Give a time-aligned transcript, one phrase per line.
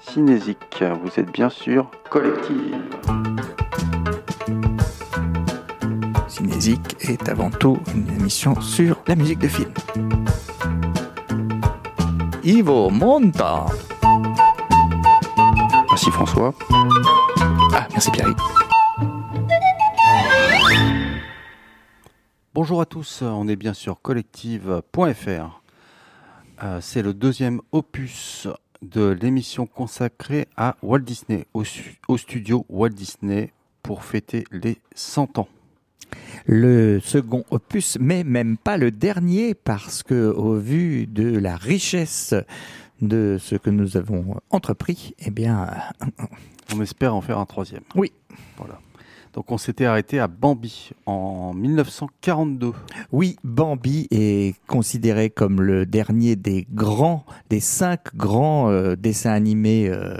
[0.00, 2.76] Cinésique, vous êtes bien sûr collective.
[6.28, 9.72] Cinésique est avant tout une émission sur la musique de film.
[12.44, 13.66] Ivo Monta.
[15.88, 16.52] Merci François.
[17.72, 18.34] Ah, merci Pierre.
[22.54, 25.61] Bonjour à tous, on est bien sûr collective.fr.
[26.62, 28.46] Euh, c'est le deuxième opus
[28.82, 31.64] de l'émission consacrée à Walt Disney, au,
[32.08, 35.48] au, studio Walt Disney, pour fêter les 100 ans.
[36.46, 42.34] Le second opus, mais même pas le dernier, parce que au vu de la richesse
[43.00, 45.68] de ce que nous avons entrepris, eh bien...
[46.74, 47.82] On espère en faire un troisième.
[47.96, 48.12] Oui.
[48.56, 48.80] Voilà.
[49.32, 52.72] Donc on s'était arrêté à Bambi en 1942.
[53.12, 59.88] Oui, Bambi est considéré comme le dernier des grands, des cinq grands euh, dessins animés
[59.88, 60.16] euh,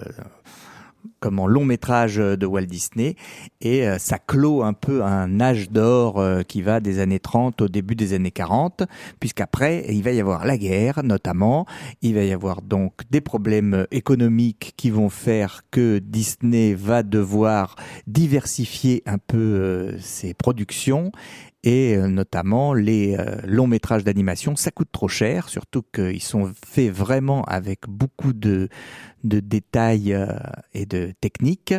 [1.23, 3.15] comme en long métrage de Walt Disney.
[3.61, 7.63] Et euh, ça clôt un peu un âge d'or euh, qui va des années 30
[7.63, 8.83] au début des années 40
[9.21, 11.65] puisqu'après il va y avoir la guerre notamment,
[12.03, 17.77] il va y avoir donc des problèmes économiques qui vont faire que Disney va devoir
[18.09, 21.13] diversifier un peu euh, ses productions
[21.65, 27.45] et notamment les longs métrages d'animation, ça coûte trop cher, surtout qu'ils sont faits vraiment
[27.45, 28.69] avec beaucoup de,
[29.25, 30.27] de détails euh,
[30.75, 31.75] et de techniques.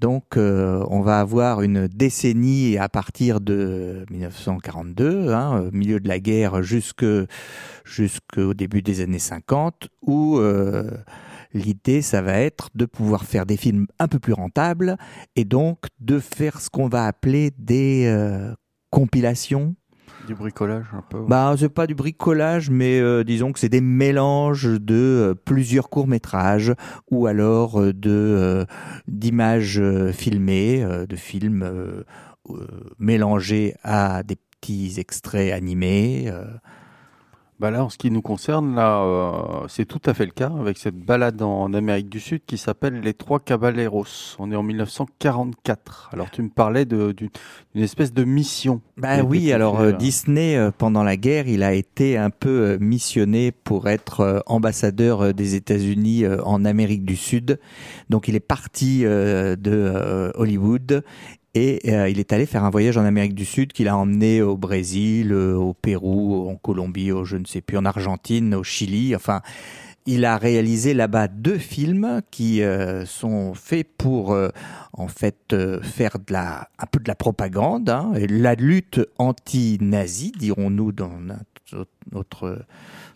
[0.00, 6.18] Donc, euh, on va avoir une décennie à partir de 1942, hein, milieu de la
[6.18, 7.26] guerre jusqu'au
[8.54, 10.90] début des années 50, où euh,
[11.54, 14.96] l'idée, ça va être de pouvoir faire des films un peu plus rentables
[15.36, 18.12] et donc de faire ce qu'on va appeler des
[18.92, 19.74] compilations
[20.26, 23.80] du bricolage un peu Bah, c'est pas du bricolage, mais euh, disons que c'est des
[23.80, 26.74] mélanges de euh, plusieurs courts-métrages
[27.10, 28.64] ou alors euh, de
[29.08, 32.04] d'images filmées, de films
[32.98, 36.30] mélangés à des petits extraits animés.
[37.62, 40.50] Bah là, en ce qui nous concerne, là, euh, c'est tout à fait le cas
[40.58, 44.34] avec cette balade en Amérique du Sud qui s'appelle Les Trois Caballeros.
[44.40, 46.10] On est en 1944.
[46.12, 47.30] Alors, tu me parlais d'une
[47.76, 48.80] espèce de mission.
[48.96, 53.52] Bah oui, alors euh, Disney, euh, pendant la guerre, il a été un peu missionné
[53.52, 57.60] pour être ambassadeur des États-Unis en Amérique du Sud.
[58.10, 61.04] Donc, il est parti de Hollywood
[61.54, 64.40] et euh, il est allé faire un voyage en Amérique du Sud qu'il a emmené
[64.40, 68.64] au Brésil, euh, au Pérou, en Colombie, au je ne sais plus, en Argentine, au
[68.64, 69.14] Chili.
[69.14, 69.42] Enfin,
[70.06, 74.36] il a réalisé là-bas deux films qui euh, sont faits pour
[74.94, 80.32] en fait faire de la un peu de la propagande, hein, et la lutte anti-nazie,
[80.32, 81.12] dirons-nous dans
[82.12, 82.64] notre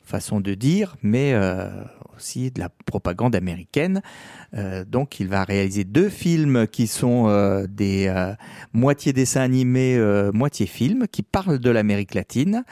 [0.06, 1.68] façon de dire, mais euh,
[2.16, 4.02] aussi de la propagande américaine.
[4.54, 8.12] Euh, donc il va réaliser deux films qui sont euh, des
[8.72, 9.98] moitié dessins animés,
[10.32, 12.64] moitié films, qui parlent de l'Amérique latine.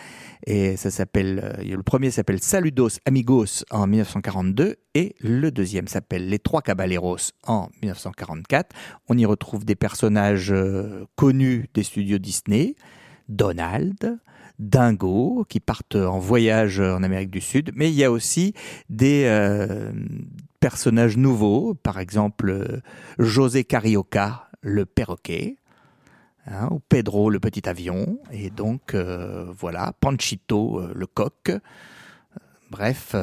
[0.46, 6.38] Et ça s'appelle, le premier s'appelle Saludos Amigos en 1942 et le deuxième s'appelle Les
[6.38, 7.16] Trois Caballeros
[7.46, 8.74] en 1944.
[9.08, 10.54] On y retrouve des personnages
[11.16, 12.76] connus des studios Disney,
[13.28, 14.18] Donald,
[14.58, 18.54] Dingo qui partent en voyage en Amérique du Sud, mais il y a aussi
[18.88, 19.92] des euh,
[20.60, 22.80] personnages nouveaux, par exemple euh,
[23.18, 25.56] José Carioca, le perroquet,
[26.46, 31.52] hein, ou Pedro, le petit avion, et donc euh, voilà, Panchito, le coq.
[32.70, 33.14] Bref,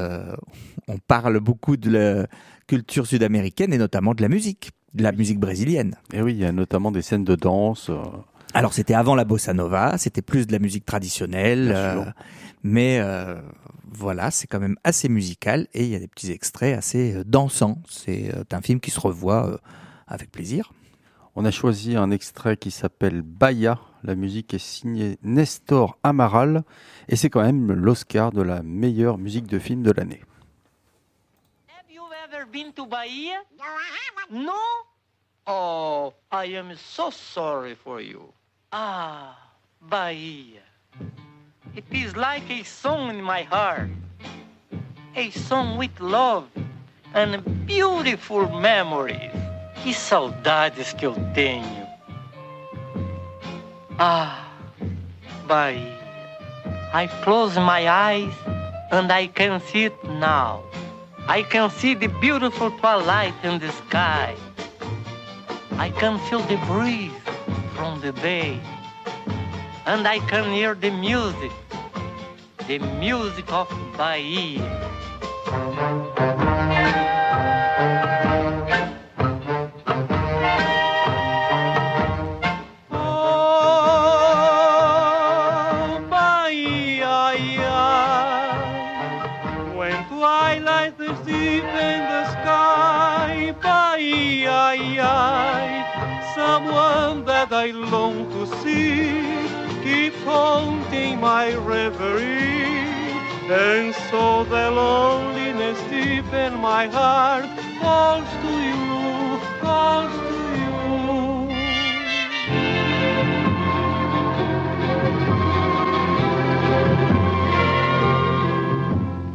[0.88, 2.28] on parle beaucoup de la
[2.68, 5.96] culture sud-américaine et notamment de la musique, de la musique brésilienne.
[6.14, 7.92] Et oui, il y a notamment des scènes de danse.
[8.54, 12.06] Alors c'était avant la bossa nova, c'était plus de la musique traditionnelle, euh,
[12.64, 13.40] mais euh,
[13.86, 17.24] voilà, c'est quand même assez musical et il y a des petits extraits assez euh,
[17.24, 17.78] dansants.
[17.90, 19.60] C'est un film qui se revoit
[20.08, 20.74] avec plaisir.
[21.36, 23.80] On a choisi un extrait qui s'appelle Baya.
[24.04, 26.64] La musique est signée Nestor Amaral
[27.08, 30.22] et c'est quand même l'Oscar de la meilleure musique de film de l'année.
[31.70, 33.44] Have you ever been to Bahia?
[34.30, 34.52] No?
[35.48, 38.34] Oh, I am so sorry for you.
[38.74, 39.36] Ah,
[39.82, 40.64] Bahia.
[41.76, 43.90] It is like a song in my heart.
[45.14, 46.48] A song with love
[47.14, 49.36] and beautiful memories.
[49.84, 51.86] Que saudades que eu tenho.
[54.00, 54.48] Ah,
[55.46, 56.00] Bahia.
[56.94, 58.34] I close my eyes
[58.90, 60.64] and I can see it now.
[61.28, 64.34] I can see the beautiful twilight in the sky.
[65.72, 67.12] I can feel the breeze
[67.82, 68.60] from the bay.
[69.88, 71.52] And I can hear the music,
[72.68, 73.68] the music of
[73.98, 74.62] Bahia.
[97.62, 99.22] I long to see.
[99.84, 102.66] Keep haunting my reverie.
[103.54, 107.46] And so the loneliness deep in my heart
[107.80, 110.74] calls to you, calls to you.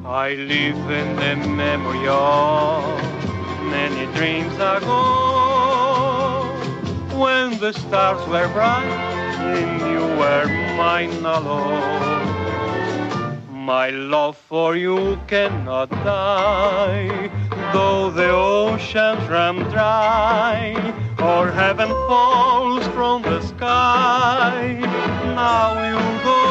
[0.04, 2.82] I live in the memory of
[3.70, 5.45] many dreams ago
[7.18, 10.46] when the stars were bright and you were
[10.76, 12.36] mine alone.
[13.50, 17.30] My love for you cannot die,
[17.72, 20.76] though the oceans run dry
[21.20, 24.78] or heaven falls from the sky.
[25.34, 26.45] Now you go.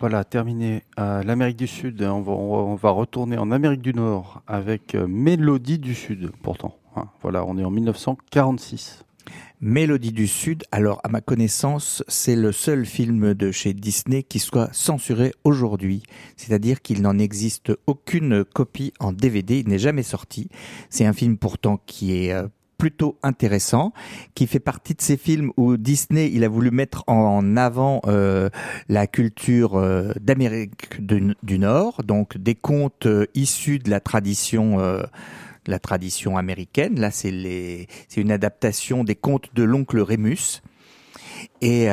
[0.00, 2.02] Voilà, terminé à l'Amérique du Sud.
[2.02, 5.94] On va, on va- on va retourner en Amérique du Nord avec euh, Mélodie du
[5.94, 6.76] Sud, pourtant.
[6.96, 7.08] hein.
[7.22, 9.04] Voilà, on est en 1946.
[9.60, 14.38] Mélodie du Sud, alors à ma connaissance, c'est le seul film de chez Disney qui
[14.38, 16.02] soit censuré aujourd'hui.
[16.36, 20.48] C'est-à-dire qu'il n'en existe aucune copie en DVD, il n'est jamais sorti.
[20.88, 22.48] C'est un film pourtant qui est euh,
[22.80, 23.92] plutôt intéressant,
[24.34, 28.48] qui fait partie de ces films où Disney il a voulu mettre en avant euh,
[28.88, 34.78] la culture euh, d'Amérique du, Nord, donc des contes euh, issus de la tradition
[35.66, 36.98] la tradition américaine.
[36.98, 37.86] Là, c'est
[38.16, 40.62] une adaptation des contes de l'oncle Rémus.
[41.60, 41.88] Et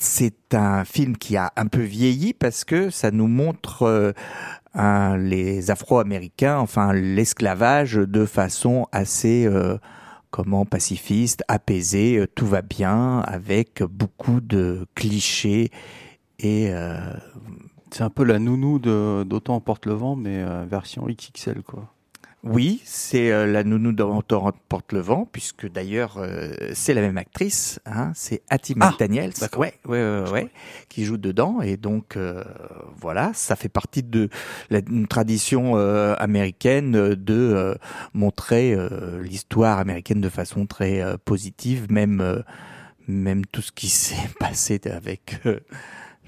[0.00, 4.12] c'est un film qui a un peu vieilli parce que ça nous montre
[4.76, 9.78] un- les Afro-Américains, enfin l'esclavage de façon assez euh,
[10.30, 15.70] comment pacifiste, apaisée, euh, tout va bien, avec beaucoup de clichés
[16.40, 16.98] et euh,
[17.92, 21.94] C'est un peu la nounou d'Autant emporte le vent, mais version XXL, quoi.
[22.48, 27.80] Oui, c'est euh, la nounou porte le vent, puisque d'ailleurs euh, c'est la même actrice,
[27.86, 29.60] hein, c'est Hattie Ah, McDaniels, d'accord.
[29.60, 30.48] ouais, ouais, ouais, ouais,
[30.88, 32.44] qui joue dedans, et donc euh,
[33.00, 34.28] voilà, ça fait partie de
[34.70, 37.74] la, une tradition euh, américaine de euh,
[38.14, 42.42] montrer euh, l'histoire américaine de façon très euh, positive, même euh,
[43.08, 45.58] même tout ce qui s'est passé avec euh,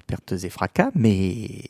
[0.08, 1.60] pertes et fracas, mais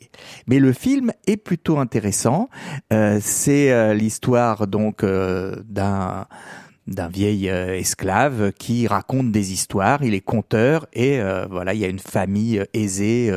[0.47, 2.49] mais le film est plutôt intéressant.
[2.91, 6.25] Euh, c'est euh, l'histoire donc euh, d'un
[6.87, 11.87] d'un vieil esclave qui raconte des histoires, il est conteur et voilà, il y a
[11.87, 13.31] une famille aisée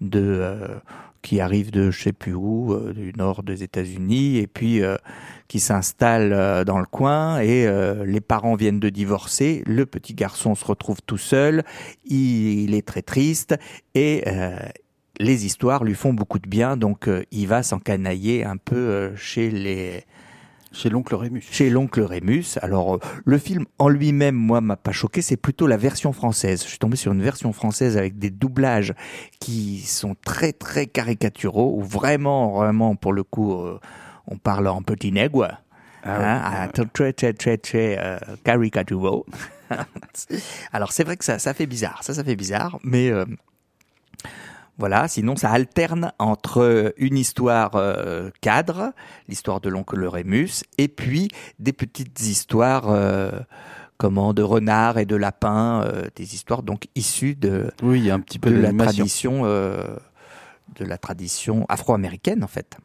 [0.00, 0.56] de
[1.26, 4.96] qui arrive de je sais plus où, euh, du nord des États-Unis et puis euh,
[5.48, 7.66] qui s'installe euh, dans le coin et
[8.04, 11.64] les parents viennent de divorcer, le petit garçon se retrouve tout seul,
[12.04, 13.56] il, il est très triste
[13.94, 14.22] et
[15.18, 20.04] les histoires lui font beaucoup de bien, donc il va s'encanailler un peu chez les
[20.76, 21.42] Chez l'oncle Rémus.
[21.50, 22.58] chez l'oncle Rémus.
[22.60, 26.62] Alors euh, le film en lui-même, moi, m'a pas choqué, c'est plutôt la version française.
[26.62, 28.94] Je suis tombé sur une version française avec des doublages
[29.40, 33.80] qui sont très très caricaturaux, où vraiment, vraiment, pour le coup, euh,
[34.26, 35.48] on parle en petit nègre.
[36.04, 39.26] Ah hein, très très très très euh, caricaturaux.
[40.72, 43.24] Alors c'est vrai que ça, ça fait bizarre, ça, ça fait bizarre, mais euh,
[44.78, 48.92] Voilà, sinon ça alterne entre une histoire euh, cadre,
[49.28, 51.28] l'histoire de l'oncle Rémus, et puis
[51.58, 53.30] des petites histoires euh,
[53.96, 58.10] comment de renards et de lapins, euh, des histoires donc issues de oui, il y
[58.10, 59.44] a un petit peu de de la tradition
[60.74, 62.76] de la tradition afro-américaine en fait.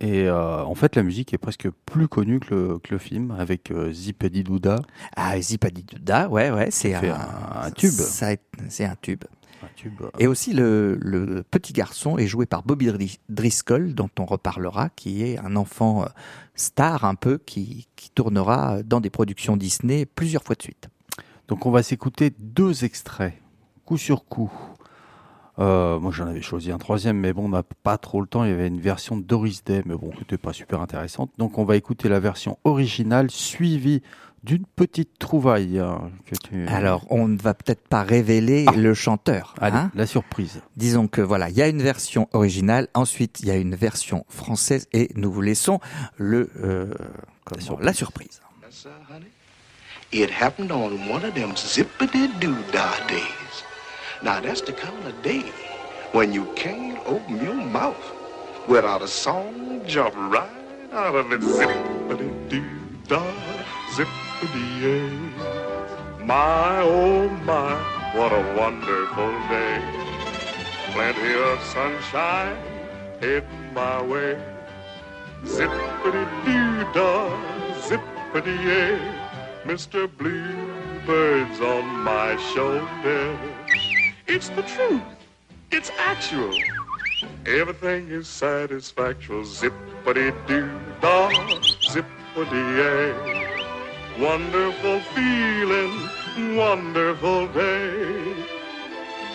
[0.00, 3.34] Et euh, en fait, la musique est presque plus connue que le, que le film,
[3.38, 4.76] avec euh, Zipedi Douda.
[5.16, 7.92] Ah, Zipadidouda, ouais, ouais, c'est un, un- un tube.
[8.68, 9.24] C'est un tube.
[9.64, 14.24] Euh, Et aussi le, le petit garçon est joué par Bobby Dris- Driscoll, dont on
[14.24, 16.06] reparlera, qui est un enfant euh,
[16.54, 20.88] star un peu, qui, qui tournera dans des productions Disney plusieurs fois de suite.
[21.48, 23.34] Donc on va s'écouter deux extraits,
[23.84, 24.52] coup sur coup.
[25.58, 28.44] Euh, moi j'en avais choisi un troisième, mais bon, on n'a pas trop le temps.
[28.44, 31.30] Il y avait une version de Doris Day, mais bon, c'était pas super intéressante.
[31.38, 34.02] Donc on va écouter la version originale suivie
[34.46, 35.80] d'une petite trouvaille.
[35.80, 36.66] hein, que tu...
[36.68, 39.54] Alors, on ne va peut-être pas révéler le chanteur.
[39.60, 39.90] Allez, hein.
[39.94, 40.62] la surprise.
[40.76, 44.24] Disons que voilà, il y a une version originale, ensuite il y a une version
[44.28, 45.80] française, et nous vous laissons
[46.16, 46.94] le euh,
[47.44, 47.84] comment- surprise.
[47.84, 48.40] la surprise.
[50.12, 53.64] It happened on one of them zippity-doo-dah days.
[54.22, 55.42] Now, that's the kind of day
[56.12, 57.96] when you can't open your mouth
[58.68, 60.48] without a song jump right
[60.94, 61.42] out of it.
[66.26, 67.74] My, oh my,
[68.14, 69.80] what a wonderful day.
[70.92, 72.56] Plenty of sunshine
[73.20, 74.38] heading my way.
[75.44, 77.30] Zippity-doo-dah,
[77.80, 79.00] zippity-yay.
[79.64, 80.06] Mr.
[80.06, 83.38] Bluebird's on my shoulder.
[84.26, 85.02] It's the truth.
[85.70, 86.54] It's actual.
[87.46, 89.44] Everything is satisfactual.
[89.44, 91.30] Zippity-doo-dah,
[91.88, 93.45] zippity-yay.
[94.18, 96.08] Wonderful feeling,
[96.56, 98.34] wonderful day.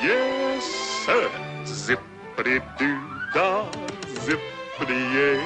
[0.01, 0.63] Yes,
[1.05, 1.29] sir.
[1.65, 3.69] Zippity-doo-dah,
[4.25, 5.39] zippity-yay.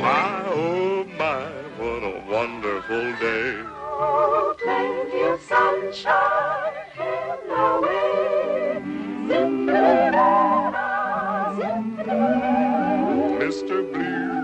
[0.00, 1.46] My, oh my,
[1.78, 3.60] what a wonderful day.
[3.98, 8.02] Oh, plenty of sunshine in the way.
[13.42, 13.82] Mr.
[13.92, 14.41] Bluebird's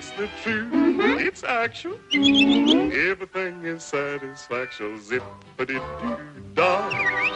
[0.00, 1.18] It's the truth, mm-hmm.
[1.28, 2.00] it's actual.
[2.10, 4.98] Everything is satisfaction.
[4.98, 6.88] Zippity-doo-dah,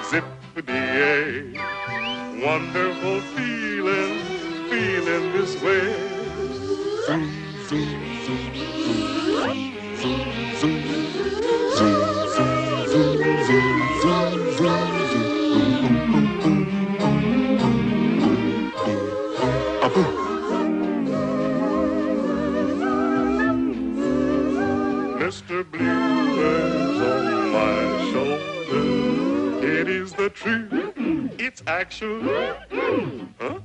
[0.09, 1.61] zippity-yay.
[2.43, 4.19] Wonderful feeling,
[4.71, 5.93] feeling this way.
[7.05, 7.29] Zoom,
[7.69, 7.85] zoom,
[8.25, 8.55] zoom,
[9.37, 10.44] zoom, zoom,
[25.55, 25.71] Mr.
[25.71, 27.79] Bluebird's on my
[28.11, 29.65] shoulder.
[29.65, 30.73] It is the truth.
[31.39, 32.23] It's actual.
[33.39, 33.61] Huh?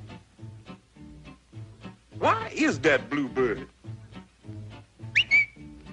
[2.19, 3.67] Why is that bluebird?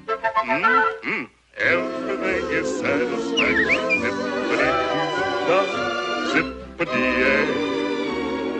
[0.07, 1.31] Mm-mm.
[1.57, 4.03] Everything is satisfaction.
[4.03, 5.67] Zippity-doo-dah,
[6.33, 7.49] zippity-yay.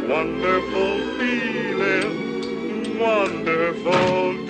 [0.09, 2.13] Wonderful feeling,
[2.99, 4.47] wonderful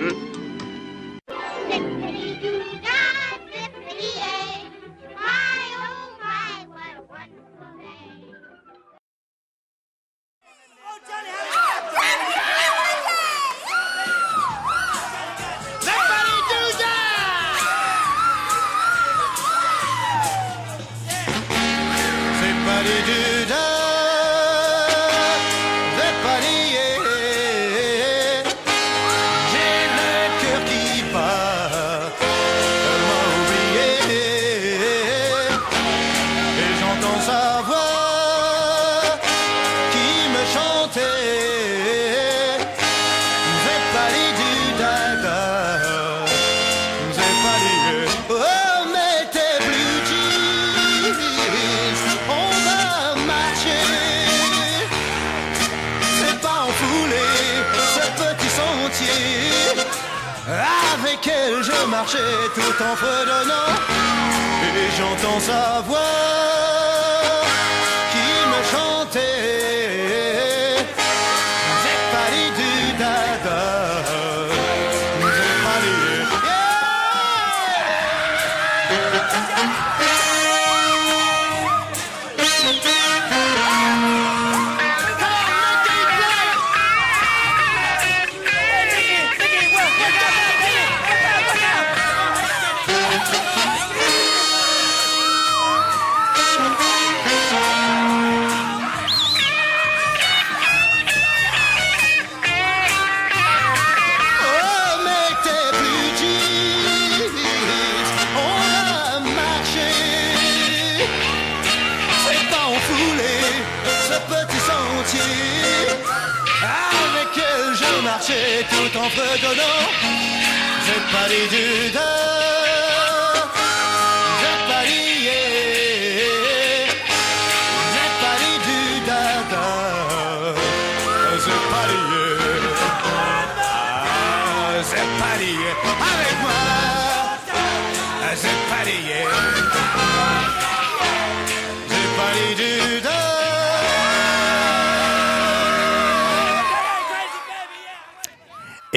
[121.07, 122.26] J'ai parlé du dard,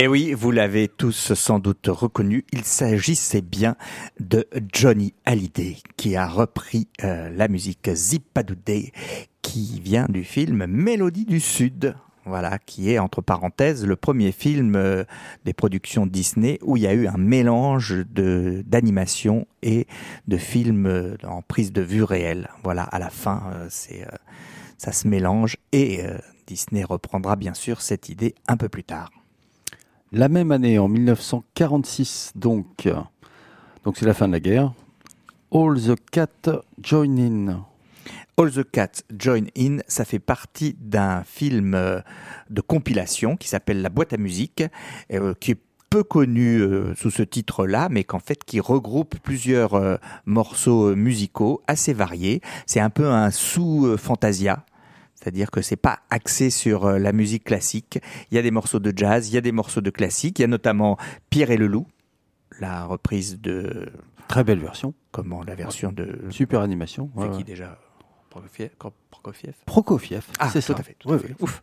[0.03, 3.77] Et oui, vous l'avez tous sans doute reconnu, il s'agissait bien
[4.19, 8.95] de Johnny Hallyday qui a repris euh, la musique Zippadoudé
[9.43, 11.95] qui vient du film Mélodie du Sud.
[12.25, 15.05] Voilà, qui est entre parenthèses le premier film euh,
[15.45, 19.87] des productions Disney où il y a eu un mélange d'animation et
[20.27, 22.49] de films euh, en prise de vue réelle.
[22.65, 24.07] Voilà, à la fin, c'est
[24.79, 26.01] ça se mélange et
[26.47, 29.11] Disney reprendra bien sûr cette idée un peu plus tard.
[30.13, 32.67] La même année, en 1946, donc,
[33.95, 34.73] c'est la fin de la guerre.
[35.53, 36.51] All the Cat
[36.83, 37.65] Join In.
[38.37, 42.01] All the Cats Join In, ça fait partie d'un film euh,
[42.51, 44.65] de compilation qui s'appelle La boîte à musique,
[45.13, 50.01] euh, qui est peu connu euh, sous ce titre-là, mais qu'en fait qui regroupe plusieurs
[50.27, 52.41] morceaux musicaux assez variés.
[52.67, 54.65] C'est un peu un sous-fantasia.
[55.21, 57.99] C'est-à-dire que c'est pas axé sur euh, la musique classique.
[58.31, 60.39] Il y a des morceaux de jazz, il y a des morceaux de classique.
[60.39, 60.97] Il y a notamment
[61.29, 61.87] Pierre et le loup,
[62.59, 63.91] la reprise de
[64.29, 64.95] Très belle version.
[65.11, 67.11] comment la version de Super animation.
[67.17, 67.43] c'est ouais, qui ouais.
[67.45, 67.79] déjà?
[68.31, 68.71] Prokofiev,
[69.11, 69.55] Prokofiev?
[69.67, 70.23] Prokofiev.
[70.39, 70.79] Ah, c'est tout ça.
[70.79, 71.27] à fait, tout à fait.
[71.31, 71.35] ouais.
[71.41, 71.63] Ouf.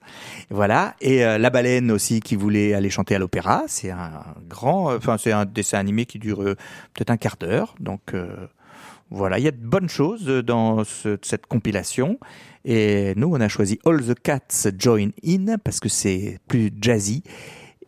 [0.49, 0.95] Voilà.
[0.99, 3.63] Et euh, la baleine aussi qui voulait aller chanter à l'opéra.
[3.67, 6.55] C'est un grand, euh, enfin c'est un dessin animé qui dure euh,
[6.93, 7.73] peut-être un quart d'heure.
[7.79, 8.47] Donc euh,
[9.09, 12.19] voilà, il y a de bonnes choses dans ce- cette compilation.
[12.65, 17.23] Et nous, on a choisi All the Cats Join In parce que c'est plus jazzy.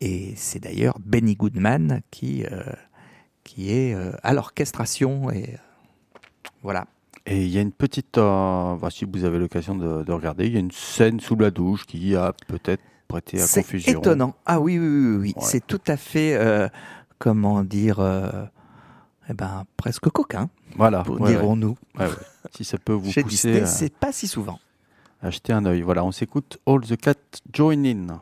[0.01, 2.63] Et c'est d'ailleurs Benny Goodman qui euh,
[3.43, 5.29] qui est euh, à l'orchestration.
[5.31, 5.57] Et euh,
[6.63, 6.85] voilà.
[7.25, 10.53] Et il y a une petite, euh, si vous avez l'occasion de, de regarder, il
[10.53, 13.99] y a une scène sous la douche qui a peut-être prêté à C'est confusion.
[13.99, 14.35] étonnant.
[14.45, 15.33] Ah oui, oui, oui, oui.
[15.35, 15.43] Ouais.
[15.45, 16.69] C'est tout à fait, euh,
[17.19, 18.29] comment dire, euh,
[19.29, 21.03] eh ben, presque coquin, Voilà.
[21.09, 21.77] ouais, dirons-nous.
[21.97, 22.11] Ouais, ouais.
[22.55, 24.59] Si ça peut vous Chez pousser Disney, à c'est pas si souvent.
[25.21, 25.81] à jeter un œil.
[25.81, 27.15] Voilà, on s'écoute All the Cat
[27.53, 28.21] Join In.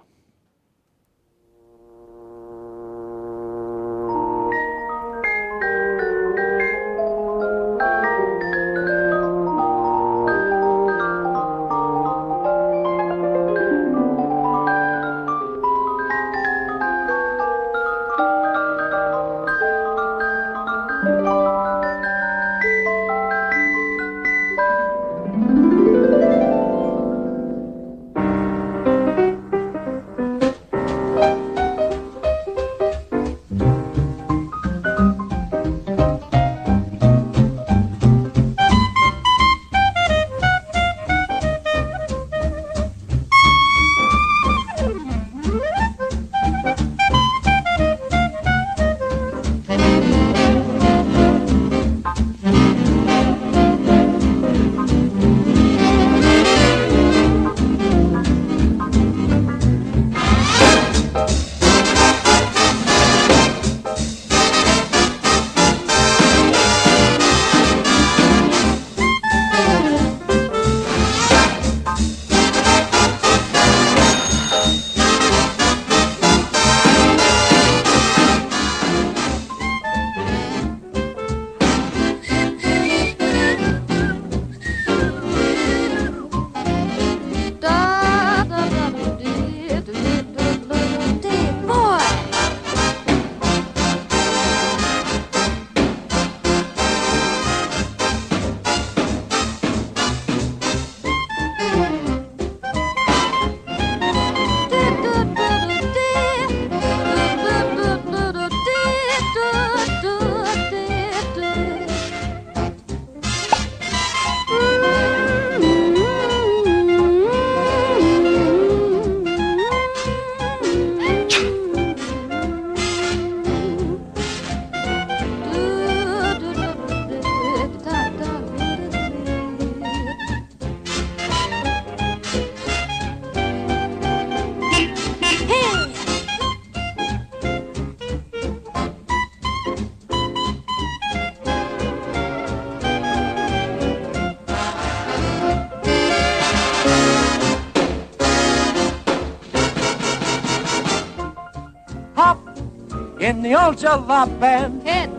[153.50, 154.86] The old band.
[154.86, 155.10] Head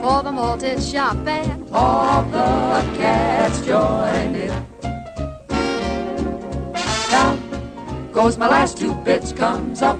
[0.00, 4.66] for the malted shop and All the cats join in.
[7.10, 9.98] Down goes my last two bits, comes up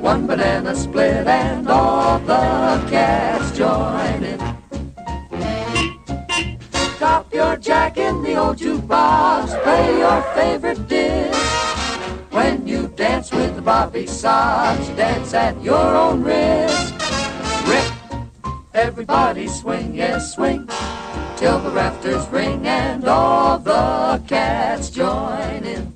[0.00, 4.38] one banana split, and all the cats join in.
[6.98, 11.36] Drop your jack in the old jukebox, play your favorite dish.
[12.30, 12.65] When
[13.66, 16.94] Bobby Sox, dance at your own risk.
[17.66, 17.92] Rip,
[18.72, 20.68] everybody swing, yes, swing,
[21.36, 25.95] till the rafters ring and all the cats join in.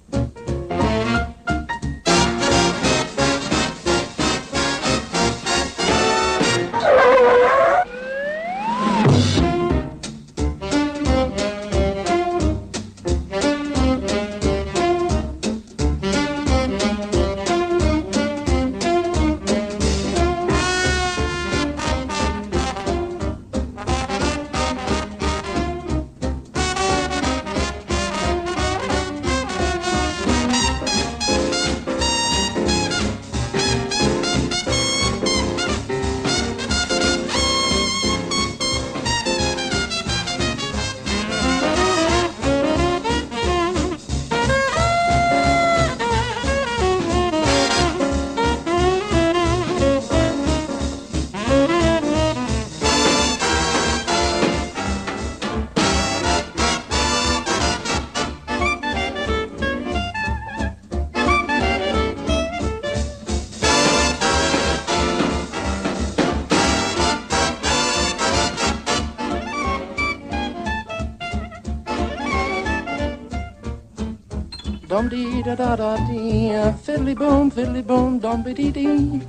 [77.60, 79.20] Fiddly boom, fiddly boom, dum be dee dee.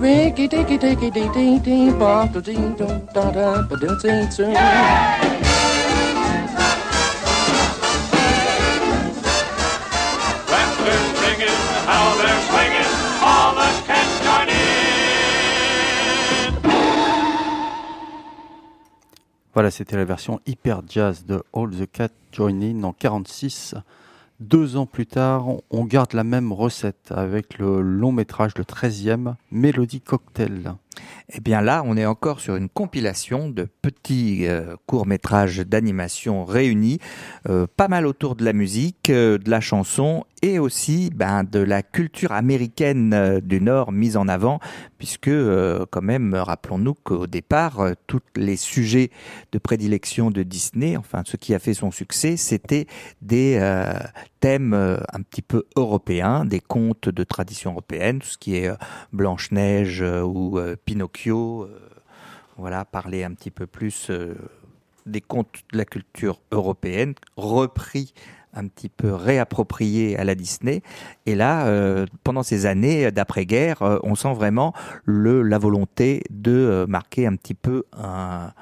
[0.00, 4.26] Ricky dicky dicky dee dee dee, bop da dee dum da da, ba doo dee
[4.36, 4.52] doo.
[10.50, 14.56] Rappers singing, how they're swinging, all the cats join in.
[19.54, 23.74] Voilà, c'était la version hyper jazz de All the Cat Join In en 46.
[24.40, 29.36] Deux ans plus tard, on- garde la même recette avec le long métrage, le 13e,
[29.50, 30.74] Mélodie Cocktail.
[31.32, 36.98] Eh bien là, on est encore sur une compilation de petits euh, courts-métrages d'animation réunis,
[37.48, 41.58] euh, pas mal autour de la musique, euh, de la chanson et aussi ben, de
[41.58, 44.60] la culture américaine du Nord mise en avant,
[44.98, 45.30] puisque
[45.90, 49.10] quand même, rappelons-nous qu'au départ, tous les sujets
[49.52, 52.86] de prédilection de Disney, enfin ce qui a fait son succès, c'était
[53.22, 53.58] des
[54.40, 58.68] thèmes euh, un petit peu européens, des contes de tradition européenne, tout ce qui est
[58.68, 58.76] euh,
[59.12, 61.68] Blanche-Neige euh, ou Pinocchio,
[62.56, 64.10] voilà, parler un petit peu plus
[65.04, 68.12] des contes de la culture européenne, repris
[68.56, 70.82] un petit peu réapproprié à la Disney.
[71.26, 74.72] Et là, euh, pendant ces années d'après-guerre, euh, on sent vraiment
[75.04, 78.52] le, la volonté de euh, marquer un petit peu un...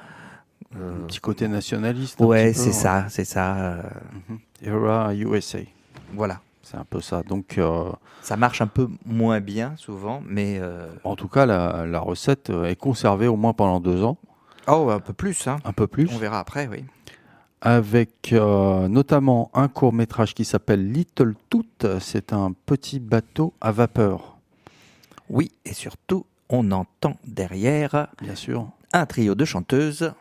[0.77, 2.19] Un petit côté nationaliste.
[2.21, 3.55] un ouais, c'est ça, c'est ça.
[3.55, 3.81] euh,
[4.63, 5.59] Era USA.
[6.13, 6.41] voilà.
[6.63, 7.21] C'est un peu ça.
[7.21, 7.91] Donc, euh,
[8.23, 10.57] Ça marche un peu moins bien souvent, mais...
[10.59, 14.17] euh, en tout cas, la, la recette euh, est conservée au moins pendant deux ans,
[14.67, 15.57] Oh, un peu plus, hein.
[15.63, 16.09] un peu plus.
[16.11, 16.83] On verra après, oui.
[17.61, 21.85] avec euh, notamment un court métrage qui s'appelle Little Toot.
[21.99, 24.37] C'est un petit bateau à vapeur,
[25.29, 28.67] Oui, et surtout, on entend derrière bien sûr.
[28.91, 30.13] un trio de chanteuses.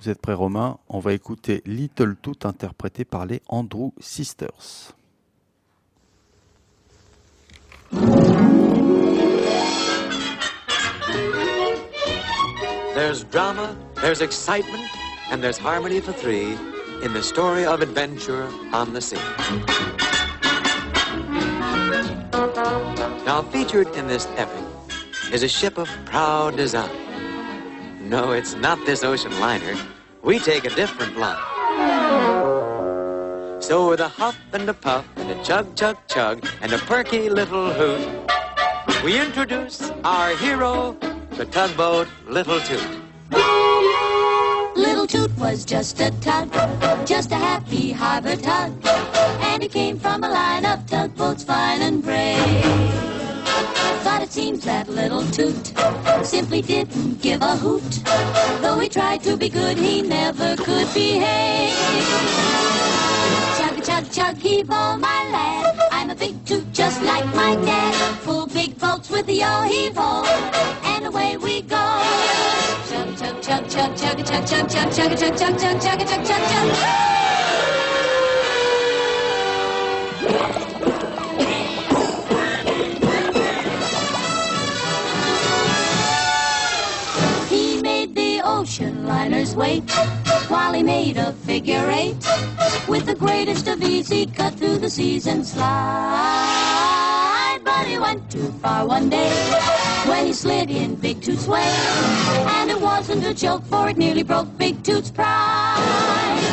[0.00, 0.78] Vous êtes prêts, Romain?
[0.88, 4.94] On va écouter Little Toot interprété par les Andrew Sisters.
[12.94, 14.84] There's drama, there's excitement,
[15.30, 16.56] and there's harmony for three
[17.04, 19.18] in the story of adventure on the sea.
[23.26, 24.64] Now, featured in this epic
[25.30, 27.09] is a ship of proud design.
[28.10, 29.76] No, it's not this ocean liner.
[30.20, 31.38] We take a different line.
[33.62, 37.30] So, with a huff and a puff and a chug, chug, chug, and a perky
[37.30, 38.02] little hoot,
[39.04, 40.96] we introduce our hero,
[41.36, 43.00] the tugboat Little Toot.
[44.74, 46.50] Little Toot was just a tug,
[47.06, 48.72] just a happy harbor tug.
[49.40, 53.19] And he came from a line of tugboats fine and brave.
[54.30, 55.74] Seems that little Toot
[56.24, 57.82] simply didn't give a hoot.
[58.62, 61.74] Though he tried to be good, he never could behave.
[63.58, 65.76] Chug, chug, chug, heave all my lad.
[65.90, 67.92] I'm a big toot just like my dad.
[68.20, 70.24] Full big boats with the yo heave ho.
[70.84, 72.00] And away we go.
[72.88, 76.48] Chug, chug, chug, chug, chug, chug, chug, chug, chug, chug, chug, chug, chug, chug, chug,
[80.30, 80.59] chug.
[89.54, 89.90] Liners wait
[90.48, 92.16] while he made a figure eight.
[92.88, 96.80] With the greatest of ease, he cut through the seas and slide.
[97.64, 99.30] But he went too far one day
[100.06, 101.70] when he slid in Big Toot's way.
[102.56, 106.50] And it wasn't a joke, for it nearly broke Big Toot's pride.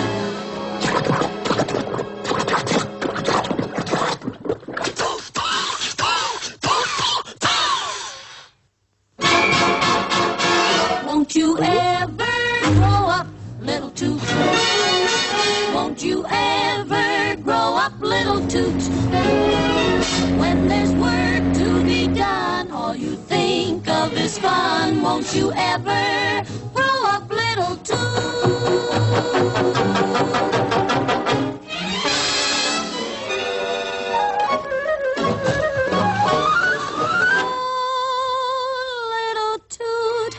[24.08, 25.02] Of is fun.
[25.02, 26.44] Won't you ever
[26.74, 27.76] grow up, little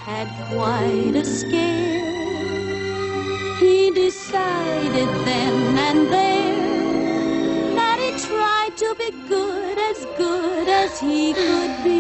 [0.09, 2.07] had quite a scare.
[3.61, 11.35] He decided then and there that he tried to be good, as good as he
[11.35, 11.98] could be.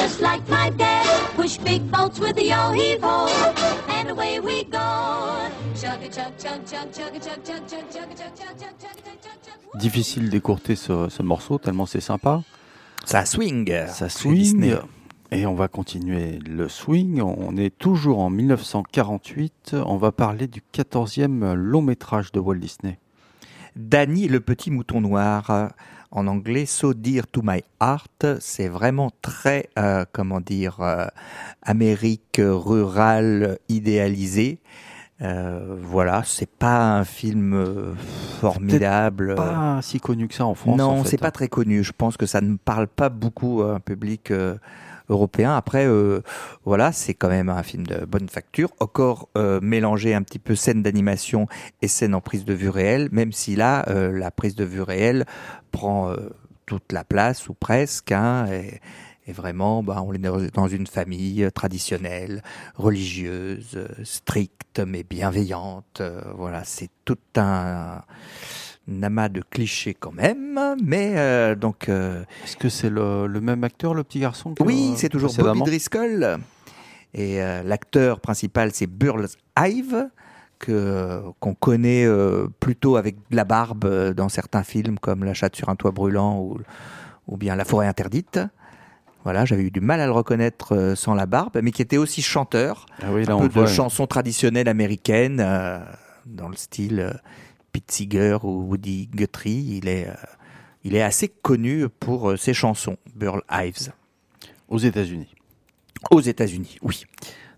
[0.00, 1.06] Just like my dad.
[1.36, 4.78] Push big boats with the and away we go.
[9.74, 12.42] Difficile d'écourter ce, ce morceau tellement c'est sympa.
[13.04, 13.72] Ça swing.
[13.88, 14.76] Ça swing.
[15.30, 17.22] Et on va continuer le swing.
[17.22, 19.76] On est toujours en 1948.
[19.86, 22.98] On va parler du 14e long métrage de Walt Disney.
[23.76, 25.70] Danny le petit mouton noir.
[26.12, 31.06] En anglais, So Dear to My Heart, c'est vraiment très, euh, comment dire, euh,
[31.62, 34.60] Amérique rurale idéalisée.
[35.22, 37.94] Euh, voilà, c'est pas un film euh,
[38.40, 39.34] formidable.
[39.34, 40.78] Pas si connu que ça en France.
[40.78, 41.10] non, en fait.
[41.10, 41.84] c'est pas très connu.
[41.84, 44.56] Je pense que ça ne parle pas beaucoup à un public euh,
[45.10, 45.54] européen.
[45.54, 46.22] Après, euh,
[46.64, 48.70] voilà, c'est quand même un film de bonne facture.
[48.80, 51.46] Encore euh, mélangé un petit peu scène d'animation
[51.82, 54.82] et scène en prise de vue réelle, même si là, euh, la prise de vue
[54.82, 55.26] réelle
[55.70, 56.16] prend euh,
[56.66, 58.12] toute la place ou presque.
[58.12, 58.80] Hein, et,
[59.26, 62.42] et vraiment, bah, on est dans- une famille traditionnelle,
[62.76, 66.00] religieuse, euh, stricte mais bienveillante.
[66.00, 68.02] Euh, voilà, c'est tout un
[69.02, 70.58] amas de clichés quand même.
[70.82, 74.62] Mais euh, donc, euh, Est-ce que c'est le, le même acteur, le petit garçon que,
[74.62, 76.38] oui, c'est toujours Bobby Driscoll.
[77.14, 79.26] Et euh, l'acteur principal, c'est Burl
[79.58, 80.08] Ive,
[80.58, 82.06] que qu'on connaît
[82.60, 86.38] plutôt avec de la barbe dans certains films comme La chatte sur un toit brûlant
[86.38, 86.58] ou,
[87.26, 88.38] ou bien La forêt interdite.
[89.24, 92.22] Voilà, j'avais eu du mal à le reconnaître sans la barbe, mais qui était aussi
[92.22, 95.44] chanteur, Ah oui, là un on peu de chansons traditionnelles américaines
[96.26, 97.20] dans le style
[97.72, 99.78] Pete Seeger ou Woody Guthrie.
[99.82, 100.14] Il est, euh,
[100.84, 103.92] il est assez connu pour euh, ses chansons, Burl Ives.
[104.68, 105.34] aux États-Unis.
[106.10, 107.04] Aux États-Unis, oui.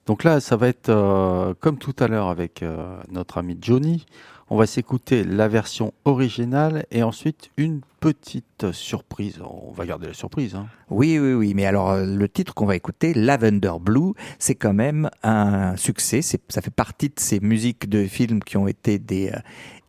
[0.06, 4.04] Donc là, ça va être euh, comme tout à l'heure avec euh, notre ami Johnny.
[4.50, 9.40] On va s'écouter la version originale et ensuite une petite surprise.
[9.40, 10.56] On va garder la surprise.
[10.56, 10.66] Hein.
[10.90, 11.54] Oui, oui, oui.
[11.54, 16.20] Mais alors, le titre qu'on va écouter, Lavender Blue, c'est quand même un succès.
[16.20, 19.38] C'est, ça fait partie de ces musiques de films qui ont été des euh,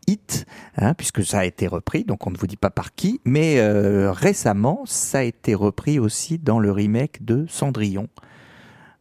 [0.08, 0.46] hits,
[0.78, 2.04] hein, puisque ça a été repris.
[2.04, 3.22] Donc, on ne vous dit pas par qui.
[3.26, 8.08] Mais euh, récemment, ça a été repris aussi dans le remake de Cendrillon.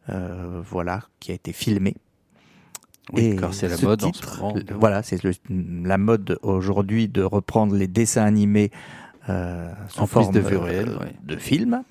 [0.09, 1.95] Euh, voilà, qui a été filmé.
[3.11, 4.55] Oui, car c'est la mode en ce moment.
[4.79, 8.71] Voilà, c'est la mode aujourd'hui de reprendre les dessins animés
[9.29, 11.13] euh, sous En forme de vue réelle, ouais.
[11.23, 11.83] de film.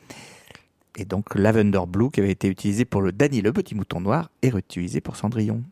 [0.97, 4.31] Et donc Lavender Blue, qui avait été utilisé pour le Danny le petit mouton noir,
[4.43, 5.63] est réutilisé pour Cendrillon.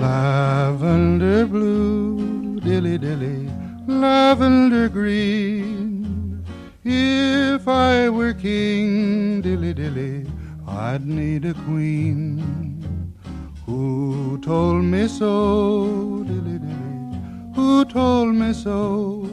[0.00, 3.48] Lavender blue, dilly dilly,
[3.86, 6.44] lavender green.
[6.84, 10.26] If I were king, dilly dilly,
[10.66, 12.82] I'd need a queen.
[13.66, 17.20] Who told me so, dilly dilly?
[17.54, 19.28] Who told me so?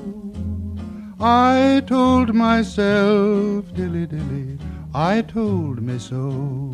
[1.19, 4.57] I told myself, dilly dilly,
[4.93, 6.73] I told me so.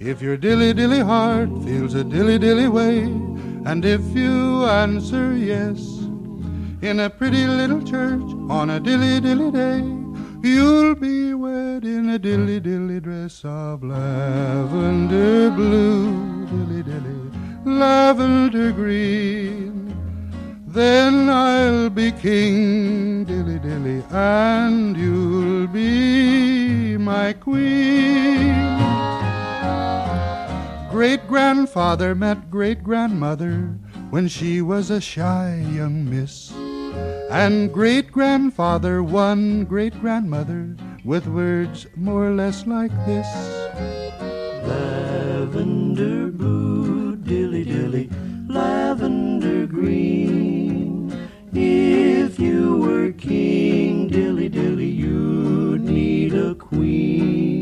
[0.00, 3.02] If your dilly dilly heart feels a dilly dilly way,
[3.66, 5.80] And if you answer yes,
[6.80, 9.80] in a pretty little church on a dilly dilly day,
[10.48, 17.30] you'll be wed in a dilly dilly dress of lavender blue, dilly dilly,
[17.64, 19.92] lavender green.
[20.68, 29.17] Then I'll be king, dilly dilly, and you'll be my queen.
[30.90, 36.50] Great grandfather met great grandmother when she was a shy young miss.
[37.30, 40.74] And great grandfather won great grandmother
[41.04, 43.26] with words more or less like this
[44.66, 48.08] Lavender blue, dilly dilly,
[48.48, 51.12] lavender green.
[51.52, 57.57] If you were king, dilly dilly, you'd need a queen.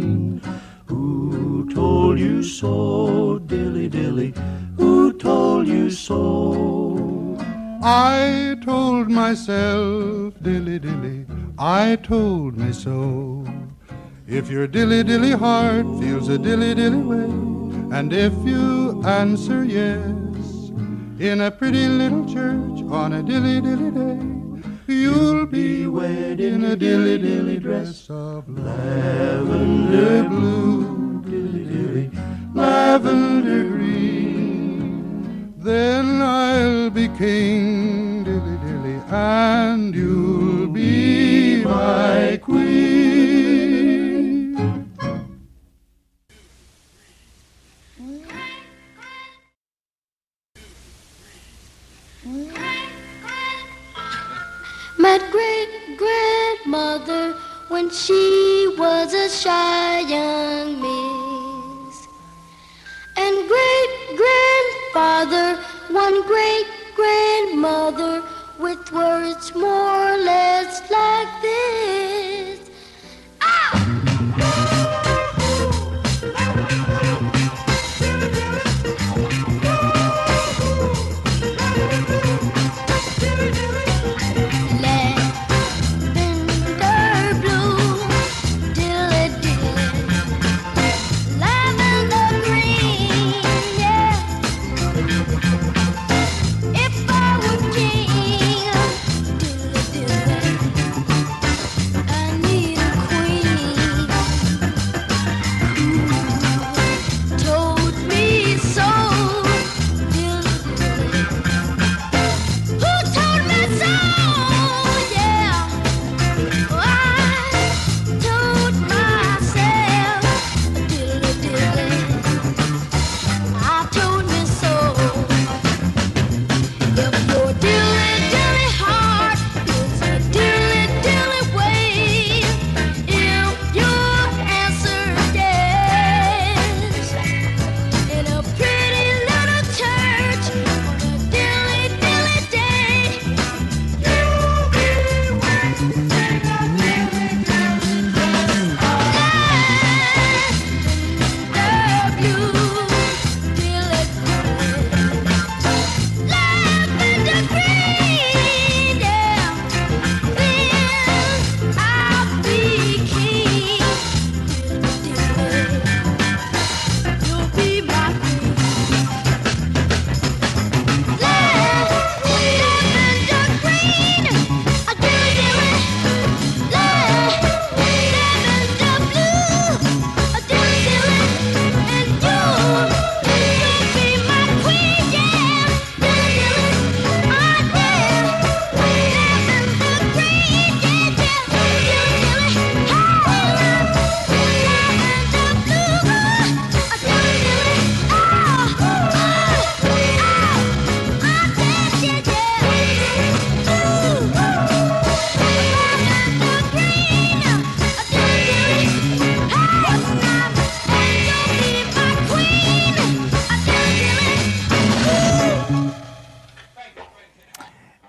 [1.86, 4.34] Told you so, dilly dilly?
[4.76, 7.38] Who told you so?
[7.80, 13.46] I told myself, dilly dilly, I told me so.
[14.26, 17.30] If your dilly dilly heart feels a dilly dilly way,
[17.96, 20.56] and if you answer yes,
[21.20, 24.20] in a pretty little church on a dilly dilly day,
[24.92, 30.95] you'll be wed in a dilly dilly dress of lavender blue,
[31.64, 32.10] dilly
[32.54, 35.54] lavender green.
[35.58, 42.96] Then I'll be king, dilly dilly, and you'll be my queen.
[54.98, 57.34] My great grandmother
[57.68, 60.04] when she was a shy
[64.96, 68.22] grandfather, one great grandmother
[68.58, 70.05] with words more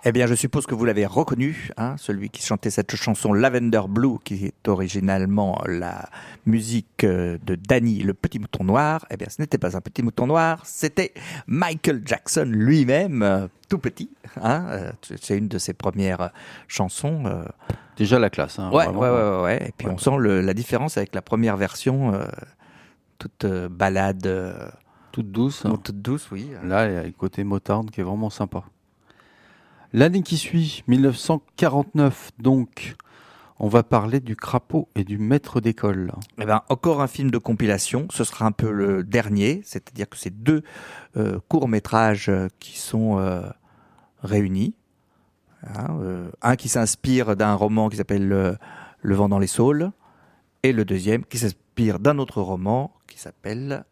[0.10, 3.82] Eh bien, je suppose que vous l'avez reconnu, hein, celui qui chantait cette chanson Lavender
[3.90, 6.08] Blue, qui est originalement la
[6.46, 9.06] musique euh, de Danny, le petit mouton noir.
[9.12, 11.14] Eh bien, ce n'était pas un petit mouton noir, c'était
[11.48, 14.10] Michael Jackson lui-même, euh, tout petit.
[14.42, 16.30] Hein, euh, c'est une de ses premières
[16.70, 17.24] chansons.
[17.98, 18.60] Déjà la classe.
[18.60, 19.68] Hein, ouais, vraiment, ouais, ouais.
[19.68, 22.28] Et puis on sent le- la différence avec la première version, euh,
[23.18, 24.26] toute euh, balade.
[24.26, 24.70] euh,
[25.12, 25.64] toute douce.
[25.84, 26.52] toute douce, oui.
[26.64, 28.64] Là, il y a le côté Motown qui est vraiment sympa.
[29.94, 32.96] L'année qui suit, 1949, donc,
[33.60, 36.12] on va parler du crapaud et du maître d'école.
[36.40, 38.08] Eh ben, encore un film de compilation.
[38.12, 40.64] Ce sera un peu le dernier, c'est-à-dire que c'est deux
[41.16, 43.42] euh, courts métrages euh, qui sont euh,
[44.22, 44.76] réunis.
[45.64, 48.58] Hein, euh, un qui s'inspire d'un roman qui s'appelle
[49.02, 49.92] Le vent dans les saules,
[50.64, 53.86] et le deuxième qui s'inspire d'un autre roman qui s'appelle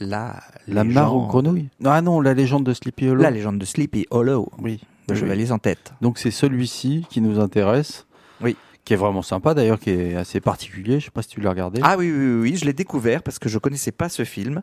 [0.00, 1.68] La La mare aux grenouilles?
[1.84, 3.22] Ah non, la légende de Sleepy Hollow.
[3.22, 4.50] La légende de Sleepy Hollow.
[4.58, 4.80] Oui.
[5.08, 5.92] De Oui, Chevalier sans tête.
[6.00, 8.06] Donc c'est celui-ci qui nous intéresse.
[8.40, 8.56] Oui.
[8.84, 10.98] Qui est vraiment sympa d'ailleurs, qui est assez particulier.
[10.98, 11.80] Je sais pas si tu l'as regardé.
[11.84, 14.62] Ah oui, oui, oui, je l'ai découvert parce que je connaissais pas ce film.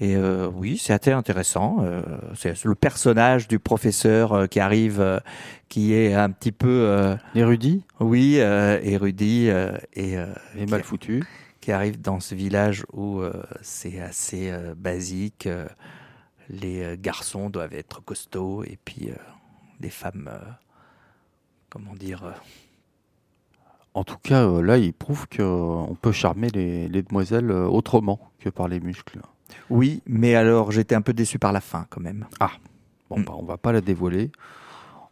[0.00, 1.76] Et euh, oui, c'est assez intéressant.
[1.82, 2.02] Euh,
[2.34, 5.20] c'est le personnage du professeur euh, qui arrive, euh,
[5.68, 7.84] qui est un petit peu érudit.
[8.00, 9.48] Oui, érudit
[9.94, 10.16] et,
[10.56, 11.22] Et mal foutu.
[11.60, 13.22] Qui arrive dans ce village où
[13.60, 15.48] c'est assez basique.
[16.50, 19.10] les garçons doivent être costauds et puis
[19.82, 20.38] les femmes, euh,
[21.68, 22.32] comment dire, euh,
[23.94, 28.18] En tout cas, euh, là, il prouve qu'on peut charmer les, les demoiselles euh, autrement
[28.40, 29.20] que par les muscles.
[29.68, 32.26] Oui, mais alors j'étais un peu déçu par la fin quand même.
[32.40, 32.52] Ah,
[33.10, 34.30] bon, bah, on va pas la dévoiler.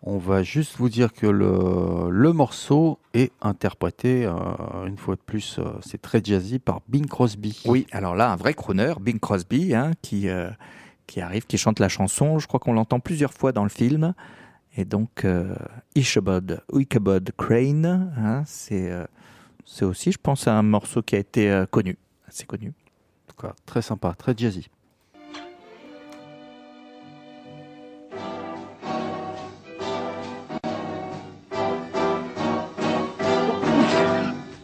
[0.02, 4.32] On va juste vous dire que le, le morceau est interprété, euh,
[4.86, 7.60] une fois de plus, euh, c'est très jazzy, par Bing Crosby.
[7.66, 10.48] Oui, alors là, un vrai crooner, Bing Crosby, hein, qui, euh,
[11.06, 12.38] qui arrive, qui chante la chanson.
[12.38, 14.14] Je crois qu'on l'entend plusieurs fois dans le film.
[14.76, 15.54] Et donc, euh,
[15.94, 19.04] Ichabod, Ichabod Crane, hein, c'est euh,
[19.66, 21.96] c'est aussi, je pense, un morceau qui a été euh, connu,
[22.26, 22.68] assez connu.
[22.68, 24.68] En tout cas, très sympa, très jazzy.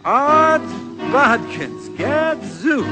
[0.05, 0.63] Odds
[1.13, 2.87] bodkins, gadzooks.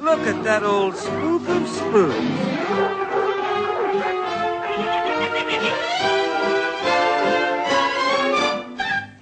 [0.00, 3.07] Look at that old spook of spooks.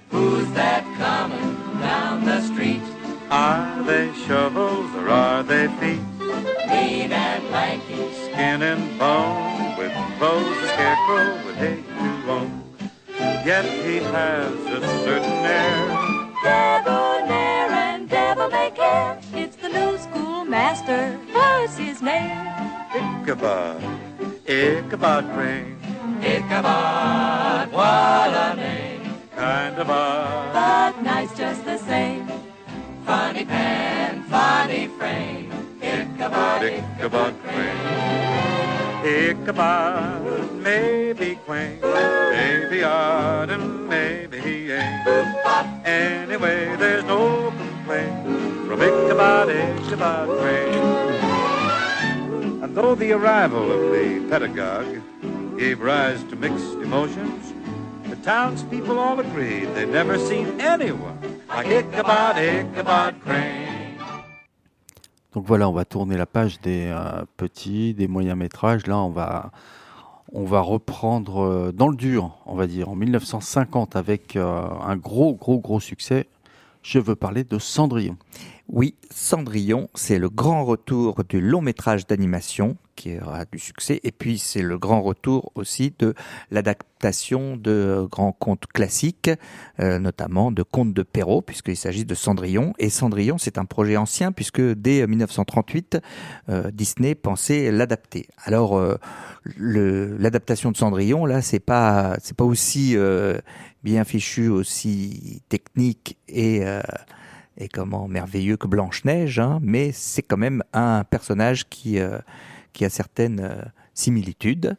[0.09, 2.81] Who's that coming down the street?
[3.29, 6.01] Are they shovels or are they feet?
[6.69, 12.63] Lean and lanky, Skin and bone, with clothes a scarecrow would hate to own.
[13.45, 15.87] Yet he has a certain air.
[16.43, 19.19] Debonair and devil may care.
[19.33, 21.17] It's the new schoolmaster.
[21.31, 22.47] What's his name?
[22.93, 23.81] Ichabod,
[24.45, 25.76] Ichabod Crane.
[26.27, 29.01] Ichabod, what a name.
[29.35, 30.53] Kind of odd.
[30.53, 32.27] But nice just the same.
[33.05, 35.51] Funny pen, funny frame.
[35.81, 37.87] Ichabod, Ichabod Crane.
[39.05, 45.07] Ichabod may be quaint, may be odd, and maybe he ain't.
[45.85, 50.83] Anyway, there's no complaint from Ichabod, Ichabod Crane.
[52.63, 55.01] And though the arrival of the pedagogue
[55.57, 57.53] gave rise to mixed emotions,
[58.09, 59.17] the townspeople all
[59.87, 61.17] never seen anyone
[61.49, 63.65] like Ichabod, Ichabod Crane.
[65.33, 68.87] Donc voilà, on va tourner la page des euh, petits, des moyens métrages.
[68.87, 69.51] Là, on va,
[70.31, 74.95] on va reprendre euh, dans le dur, on va dire, en 1950 avec euh, un
[74.95, 76.27] gros, gros, gros succès.
[76.83, 78.17] Je veux parler de Cendrillon.
[78.69, 84.01] Oui, Cendrillon, c'est le grand retour du long métrage d'animation qui aura du succès.
[84.03, 86.13] Et puis, c'est le grand retour aussi de
[86.51, 89.29] l'adaptation de grands contes classiques,
[89.79, 92.73] euh, notamment de Contes de Perrault, puisqu'il s'agit de Cendrillon.
[92.77, 95.99] Et Cendrillon, c'est un projet ancien, puisque dès 1938,
[96.49, 98.27] euh, Disney pensait l'adapter.
[98.43, 98.97] Alors, euh,
[99.57, 103.37] l'adaptation de Cendrillon, là, c'est pas, c'est pas aussi euh,
[103.83, 106.81] bien fichu, aussi technique et euh,
[107.57, 112.19] et comment merveilleux que Blanche-Neige, hein, mais c'est quand même un personnage qui, euh,
[112.73, 113.61] qui a certaines euh,
[113.93, 114.77] similitudes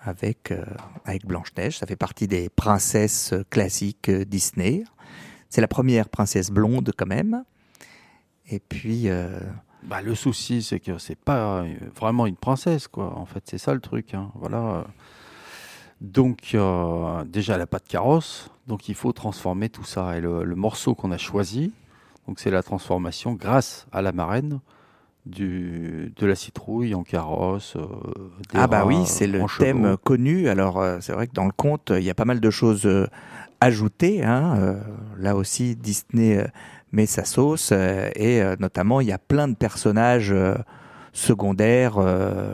[0.00, 0.64] avec, euh,
[1.04, 1.78] avec Blanche-Neige.
[1.78, 4.82] Ça fait partie des princesses classiques Disney.
[5.48, 7.44] C'est la première princesse blonde quand même.
[8.48, 9.08] Et puis...
[9.82, 11.64] Bah, le souci, c'est que c'est pas
[11.98, 13.16] vraiment une princesse, quoi.
[13.16, 14.14] En fait, c'est ça le truc.
[14.14, 14.30] hein.
[14.34, 14.84] Voilà.
[16.00, 16.56] Donc,
[17.26, 20.16] déjà, elle n'a pas de carrosse, donc il faut transformer tout ça.
[20.18, 21.72] Et le morceau qu'on a choisi,
[22.30, 24.60] donc c'est la transformation grâce à la marraine
[25.26, 27.74] du, de la citrouille en carrosse.
[27.74, 27.80] euh,
[28.52, 29.64] des Ah bah rats, oui, c'est le chevaux.
[29.64, 30.48] thème connu.
[30.48, 32.86] Alors euh, c'est vrai que dans le conte, il y a pas mal de choses
[32.86, 33.08] euh,
[33.60, 34.22] ajoutées.
[34.22, 34.76] hein.
[35.18, 36.46] Là aussi, Disney
[36.92, 40.32] met sa sauce et notamment il y a plein de personnages
[41.12, 41.98] secondaires,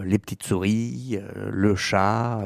[0.04, 1.18] les petites souris,
[1.50, 2.40] le chat.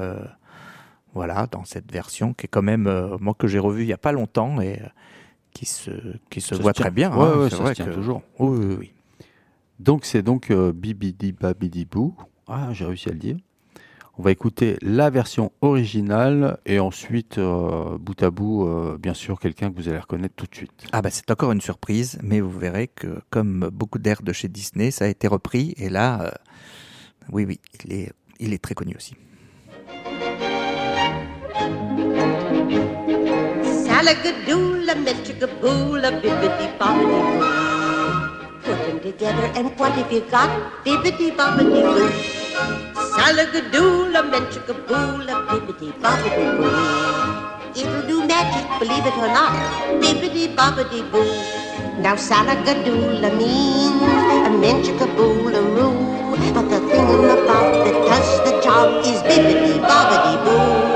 [1.14, 3.98] voilà, dans cette version qui est quand même moi que j'ai revu il y a
[3.98, 4.80] pas longtemps et
[5.52, 5.90] qui se
[6.30, 7.10] qui se Ça voit très bien.
[7.16, 7.38] Ouais, hein.
[7.40, 8.22] ouais, C'est ça vrai se que- toujours.
[8.38, 8.92] Oui, oui, oui.
[9.78, 12.14] Donc c'est donc euh, Bibidi Babidi Boo.
[12.46, 13.36] Ah, j'ai réussi à le dire.
[14.18, 19.40] On va écouter la version originale et ensuite, euh, bout à bout, euh, bien sûr,
[19.40, 20.72] quelqu'un que vous allez reconnaître tout de suite.
[20.92, 24.48] Ah bah c'est encore une surprise, mais vous verrez que comme beaucoup d'airs de chez
[24.48, 26.34] Disney, ça a été repris et là,
[27.32, 29.14] oui oui, il est, il est très connu aussi.
[34.00, 37.50] Salagadoola, metricaboola, bibbidi bobbidi boo.
[38.64, 40.48] Put them together and what have you got?
[40.86, 42.08] Bibbidi bobbidi boo.
[43.16, 46.70] Salagadoola, metricaboola, bibbidi bobbidi boo.
[47.76, 49.52] It'll do magic, believe it or not.
[50.00, 51.26] Bibbidi bobbidi boo.
[52.00, 54.00] Now salagadoola means
[54.48, 55.92] a menchicaboola roo.
[56.54, 60.88] But the thing about that does the job is bibbidi bobbidi boo.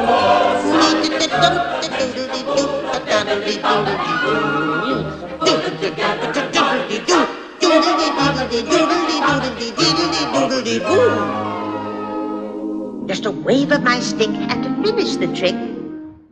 [13.07, 15.55] Just a wave of my stick and to finish the trick.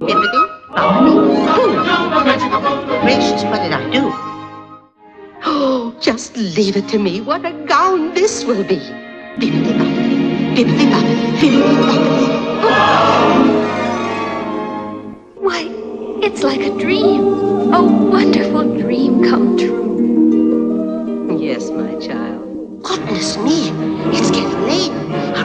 [0.01, 0.43] Bibbidi,
[0.75, 1.23] bobbidi,
[1.55, 1.71] boo.
[3.03, 4.13] Gracious, what did I do?
[5.45, 7.21] Oh, just leave it to me.
[7.21, 8.81] What a gown this will be.
[9.39, 10.17] Bibbidi bobbidi,
[10.57, 12.27] bibbidi bobbidi, bibbidi bobbidi.
[15.39, 15.63] Why,
[16.23, 17.21] it's like a dream.
[17.75, 21.37] A wonderful dream come true.
[21.39, 22.83] Yes, my child.
[22.83, 23.71] Goodness me,
[24.17, 25.42] it's getting late.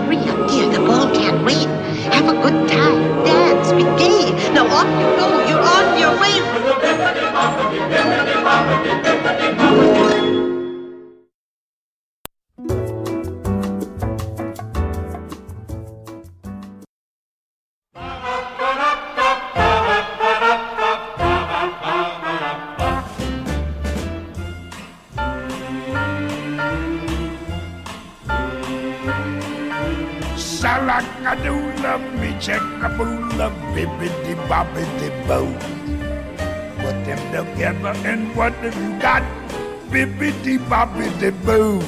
[40.77, 41.79] Bobby the Boo.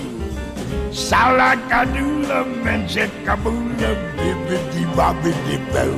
[0.90, 5.94] Salakadula, Manchakabula, Bibbidi Bobby the Boo.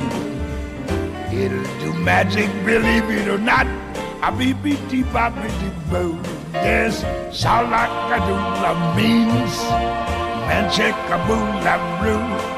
[1.34, 3.66] It'll do magic, believe it or not.
[4.20, 6.20] Abibidi Bobby the Boo.
[6.52, 9.56] Yes, Salakadula means
[10.46, 12.51] Manchakabula Roo.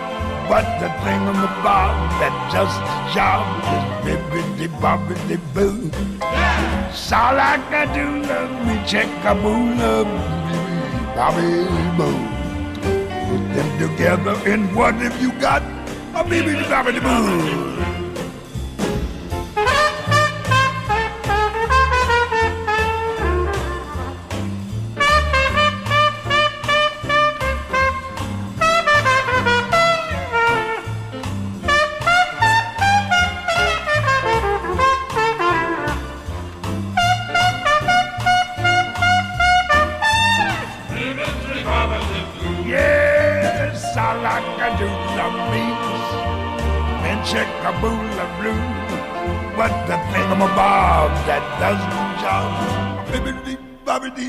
[0.49, 2.65] But the thing on the bob that the
[3.15, 5.91] job is bibbidi bobbidi boo.
[7.13, 10.61] All I can do, love me, check a boo, love me,
[11.17, 11.65] bobby
[11.97, 12.19] boo.
[13.27, 15.63] Put them together and what have you got?
[16.15, 17.94] A bibbidi bobbidi boo.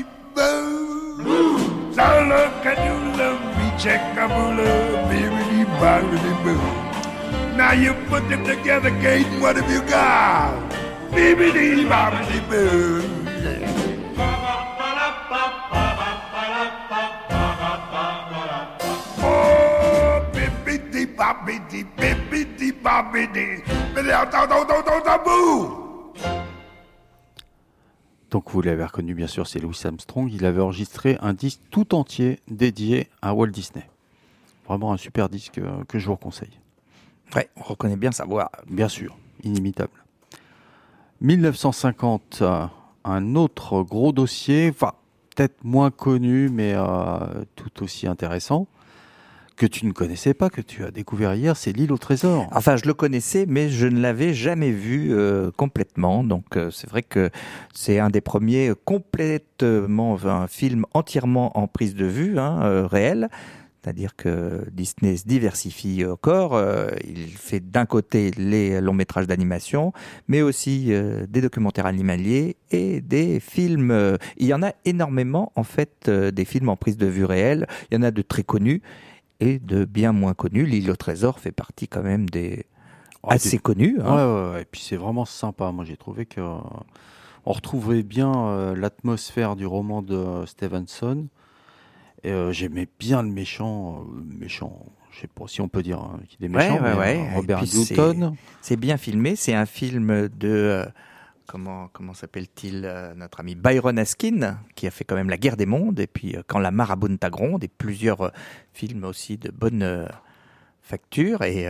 [0.02, 1.92] Bobbidi boo.
[1.92, 3.66] So look at you love me.
[7.56, 10.70] Now you put them together, Kate, what have you got?
[11.10, 13.02] Bibbidi bobbidi boo.
[19.22, 23.62] Oh, bibbidi bobbidi, bibbidi bobbidi,
[23.94, 25.85] bibbidi do do do do do boo.
[28.36, 30.30] Donc vous l'avez reconnu bien sûr, c'est Louis Armstrong.
[30.30, 33.88] Il avait enregistré un disque tout entier dédié à Walt Disney.
[34.66, 36.60] Vraiment un super disque euh, que je vous conseille.
[37.34, 38.52] Ouais, on reconnaît bien sa voix.
[38.68, 40.04] Bien sûr, inimitable.
[41.22, 42.66] 1950, euh,
[43.04, 44.92] un autre gros dossier, enfin
[45.34, 48.66] peut-être moins connu, mais euh, tout aussi intéressant,
[49.56, 52.46] que tu ne connaissais pas, que tu as découvert hier, c'est l'île au trésor.
[52.52, 56.22] Enfin, je le connaissais, mais je ne l'avais jamais vu euh, complètement.
[56.22, 57.30] Donc, euh, c'est vrai que
[57.74, 63.28] c'est un des premiers complètement, un film entièrement en prise de vue, hein, euh, réel.
[63.82, 66.60] C'est-à-dire que Disney se diversifie encore.
[67.06, 69.92] Il fait d'un côté les longs métrages d'animation,
[70.26, 74.18] mais aussi des documentaires animaliers et des films.
[74.38, 77.68] il y en a énormément, en fait, des films en prise de vue réelle.
[77.92, 78.82] Il y en a de très connus
[79.40, 80.64] et de bien moins connus.
[80.66, 82.66] L'île au trésor fait partie quand même des
[83.26, 83.98] assez des- connus.
[84.02, 84.14] hein.
[84.16, 84.62] Ouais, ouais, ouais.
[84.62, 85.72] Et puis c'est vraiment sympa.
[85.72, 86.58] Moi, j'ai trouvé que euh,
[87.44, 91.26] on retrouvait bien euh, l'atmosphère du roman de Stevenson.
[92.24, 94.04] Et, euh, J'aimais bien le méchant,
[94.38, 94.84] méchant.
[95.12, 96.78] Je sais pas si on peut dire hein, qu'il est méchant.
[96.82, 98.36] ouais, mais, Robert Downton.
[98.60, 99.34] C'est bien filmé.
[99.36, 100.84] C'est un film de
[101.46, 105.56] comment comment s'appelle-t-il euh, notre ami Byron Askin qui a fait quand même La Guerre
[105.56, 108.30] des mondes et puis euh, Quand la marabunta gronde et plusieurs euh,
[108.72, 110.08] films aussi de bonne
[110.82, 111.66] facture et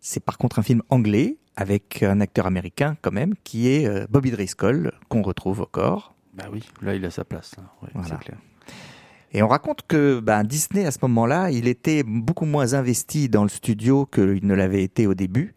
[0.00, 4.30] c'est par contre un film anglais avec un acteur américain quand même qui est Bobby
[4.30, 6.14] Driscoll qu'on retrouve au corps.
[6.34, 7.56] Bah oui, là il a sa place.
[7.82, 8.08] Ouais, Voilà.
[8.08, 8.38] C'est clair.
[9.32, 13.42] Et on raconte que ben, Disney, à ce moment-là, il était beaucoup moins investi dans
[13.42, 15.54] le studio qu'il ne l'avait été au début.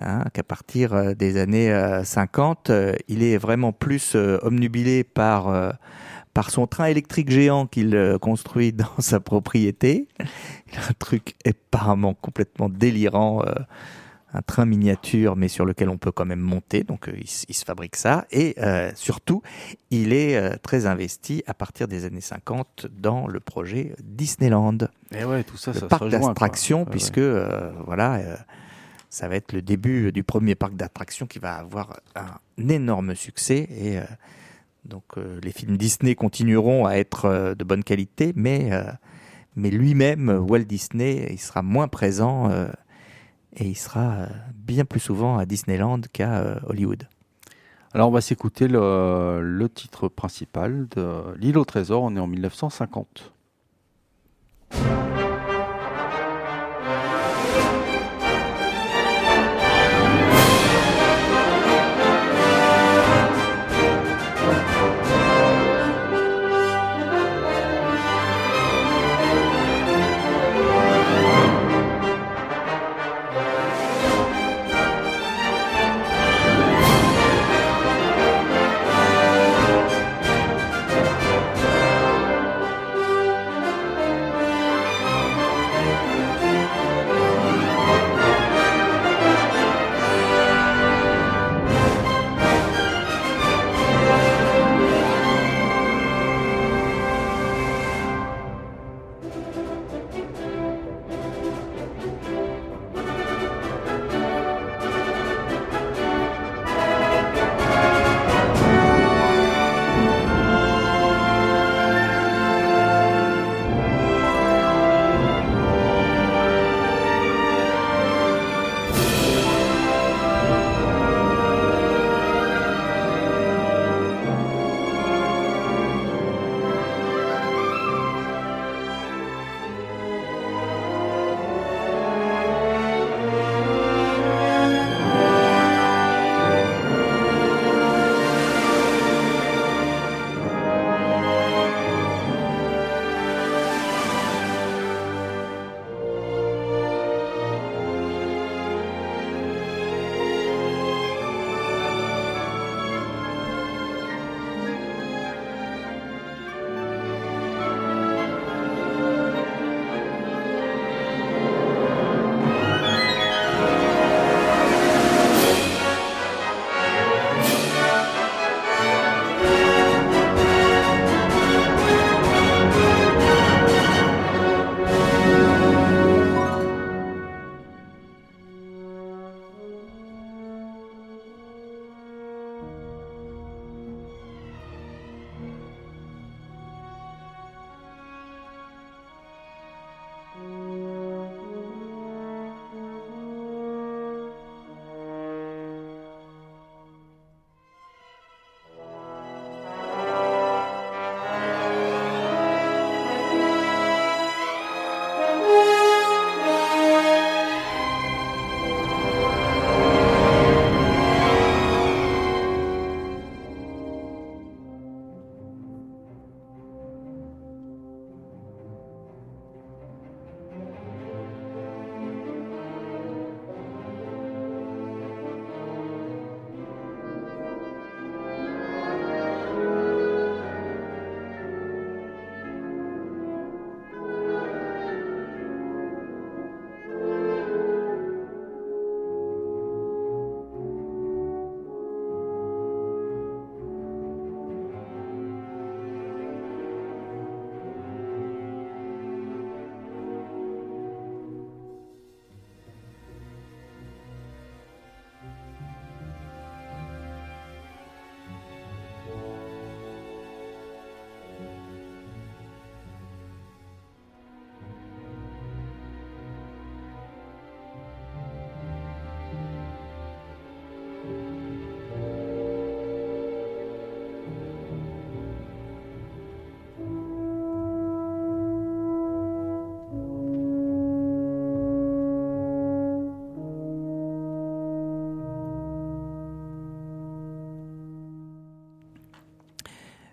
[0.00, 5.04] Hein, qu'à partir euh, des années euh, 50, euh, il est vraiment plus euh, omnubilé
[5.04, 5.70] par, euh,
[6.34, 10.08] par son train électrique géant qu'il euh, construit dans sa propriété.
[10.18, 13.54] Un truc apparemment complètement délirant, euh,
[14.32, 16.84] un train miniature, mais sur lequel on peut quand même monter.
[16.84, 18.26] Donc euh, il, se fabrique ça.
[18.30, 19.42] Et euh, surtout,
[19.90, 24.78] il est euh, très investi à partir des années 50 dans le projet Disneyland.
[25.12, 26.84] Et ouais, tout ça, le ça parc Ouais, ouais.
[26.90, 28.36] puisque euh, voilà, euh,
[29.10, 33.68] ça va être le début du premier parc d'attractions qui va avoir un énorme succès.
[33.70, 34.04] Et euh,
[34.86, 38.84] donc euh, les films Disney continueront à être euh, de bonne qualité, mais euh,
[39.56, 42.68] mais lui-même, Walt Disney, il sera moins présent euh,
[43.56, 47.08] et il sera euh, bien plus souvent à Disneyland qu'à euh, Hollywood.
[47.92, 52.04] Alors on va s'écouter le titre principal de L'île au trésor.
[52.04, 53.32] On est en 1950.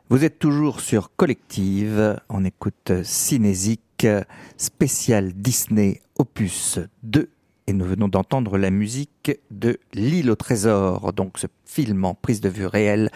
[0.09, 4.07] Vous êtes toujours sur Collective, on écoute Cinésique
[4.55, 7.29] spécial Disney Opus 2
[7.67, 12.39] et nous venons d'entendre la musique de L'île au trésor, donc ce film en prise
[12.39, 13.11] de vue réelle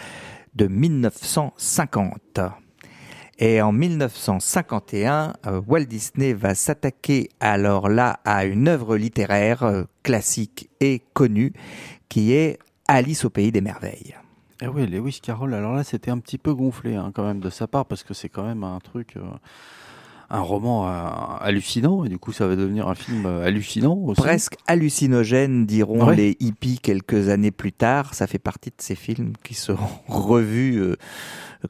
[0.56, 2.42] de 1950.
[3.40, 9.84] Et en 1951, euh, Walt Disney va s'attaquer alors là à une œuvre littéraire euh,
[10.04, 11.54] classique et connue
[12.10, 14.16] qui est Alice au pays des merveilles.
[14.64, 17.50] Eh oui, Lewis Carroll, alors là c'était un petit peu gonflé hein, quand même de
[17.50, 19.18] sa part parce que c'est quand même un truc...
[19.18, 19.22] Euh,
[20.34, 21.10] un roman euh,
[21.42, 24.22] hallucinant, et du coup ça va devenir un film euh, hallucinant aussi.
[24.22, 28.14] Presque hallucinogène, diront les hippies quelques années plus tard.
[28.14, 30.96] Ça fait partie de ces films qui seront revus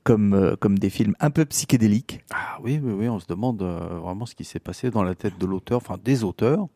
[0.04, 2.20] comme, comme des films un peu psychédéliques.
[2.32, 5.40] Ah oui, oui, oui, on se demande vraiment ce qui s'est passé dans la tête
[5.40, 6.68] de l'auteur, enfin des auteurs.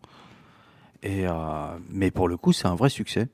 [1.04, 1.26] Et,
[1.92, 3.28] mais pour le coup, c'est un vrai succès.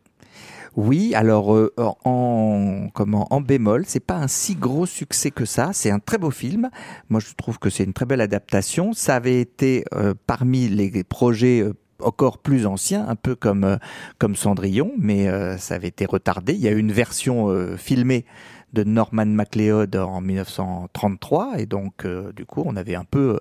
[0.77, 1.73] Oui, alors euh,
[2.05, 5.71] en comment en bémol, c'est pas un si gros succès que ça.
[5.73, 6.69] C'est un très beau film.
[7.09, 8.93] Moi, je trouve que c'est une très belle adaptation.
[8.93, 13.77] Ça avait été euh, parmi les projets euh, encore plus anciens, un peu comme
[14.17, 15.27] comme Cendrillon, mais
[15.59, 16.53] ça avait été retardé.
[16.53, 18.25] Il y a eu une version filmée
[18.73, 23.39] de Norman MacLeod en 1933, et donc du coup, on avait un peu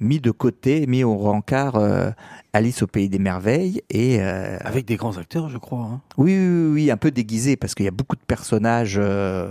[0.00, 2.10] mis de côté, mis au rencard euh,
[2.52, 5.84] Alice au pays des merveilles et euh, avec des grands acteurs, je crois.
[5.92, 6.00] Hein.
[6.16, 9.50] Oui, oui, oui, un peu déguisés parce qu'il y a beaucoup de personnages, euh,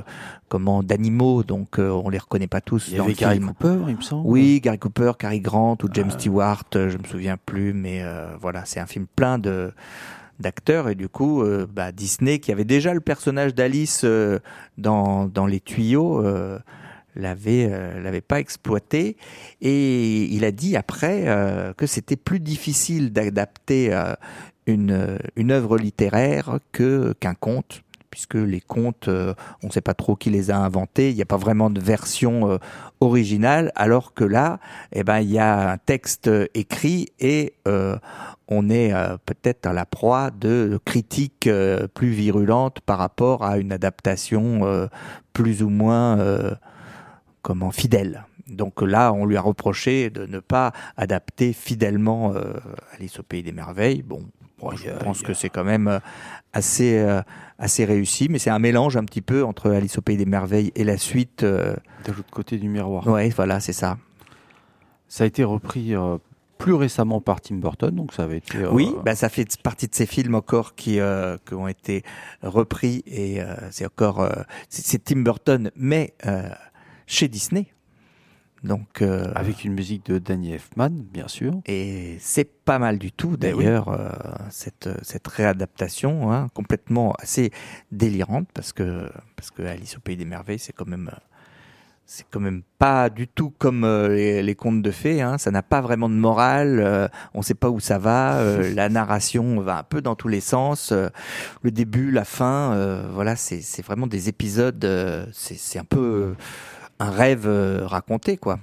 [0.50, 2.88] comment d'animaux, donc on les reconnaît pas tous.
[2.90, 4.28] Il y avait Gary Cooper, il me semble.
[4.28, 8.04] Oui, Gary Cooper, Cary Grant ou James Stewart, je me souviens plus, mais
[8.40, 9.72] voilà, c'est un film plein de
[10.40, 11.44] d'acteurs et du coup
[11.74, 14.06] bah, Disney qui avait déjà le personnage d'Alice
[14.78, 16.24] dans, dans les tuyaux
[17.18, 19.18] l'avait euh, l'avait pas exploité.
[19.62, 24.14] Et il a dit après euh, que c'était plus difficile d'adapter euh,
[24.66, 30.16] une une œuvre littéraire que qu'un conte puisque les contes, on ne sait pas trop
[30.16, 32.58] qui les a inventés, il n'y a pas vraiment de version
[33.00, 34.60] originale, alors que là,
[34.92, 37.54] eh ben, il y a un texte écrit et
[38.48, 38.92] on est
[39.26, 41.50] peut-être à la proie de critiques
[41.94, 44.90] plus virulentes par rapport à une adaptation
[45.34, 46.58] plus ou moins
[47.48, 48.26] comment fidèle.
[48.50, 52.56] Donc là, on lui a reproché de ne pas adapter fidèlement euh,
[52.94, 54.04] Alice au pays des merveilles.
[54.04, 54.22] Bon,
[54.76, 56.00] je pense que c'est quand même euh,
[56.52, 57.22] assez euh,
[57.58, 60.74] assez réussi, mais c'est un mélange un petit peu entre Alice au pays des merveilles
[60.76, 61.46] et la suite.
[61.46, 61.78] de
[62.08, 63.08] l'autre côté du miroir.
[63.08, 63.98] Oui, voilà, c'est ça.
[65.08, 65.94] Ça a été repris
[66.58, 68.66] plus récemment par Tim Burton, donc ça avait été.
[68.66, 71.00] Oui, bah ça fait partie de ces films encore qui,
[71.46, 72.04] qui ont été
[72.44, 73.40] repris et
[73.72, 74.28] c'est encore
[74.68, 76.14] c'est Tim Burton, mais
[77.08, 77.68] chez Disney.
[78.64, 81.54] Donc euh, avec une musique de Danny Elfman, bien sûr.
[81.66, 84.10] Et c'est pas mal du tout ben d'ailleurs euh,
[84.50, 87.52] cette cette réadaptation hein, complètement assez
[87.92, 91.12] délirante parce que parce que Alice au pays des merveilles c'est quand même
[92.06, 95.22] c'est quand même pas du tout comme euh, les, contes de fées.
[95.22, 95.38] Hein.
[95.38, 97.10] Ça n'a pas vraiment de morale.
[97.34, 98.42] on ne sait pas où ça va.
[98.74, 100.94] la narration va un peu dans tous les sens.
[100.94, 104.88] le début, la fin, voilà, c'est vraiment des épisodes.
[105.34, 106.34] c'est un peu
[107.00, 108.60] un rêve euh, raconté, quoi.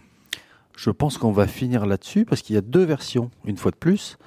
[0.76, 3.76] Je pense qu'on va finir là-dessus parce qu'il y a deux versions, une fois de
[3.76, 4.18] plus.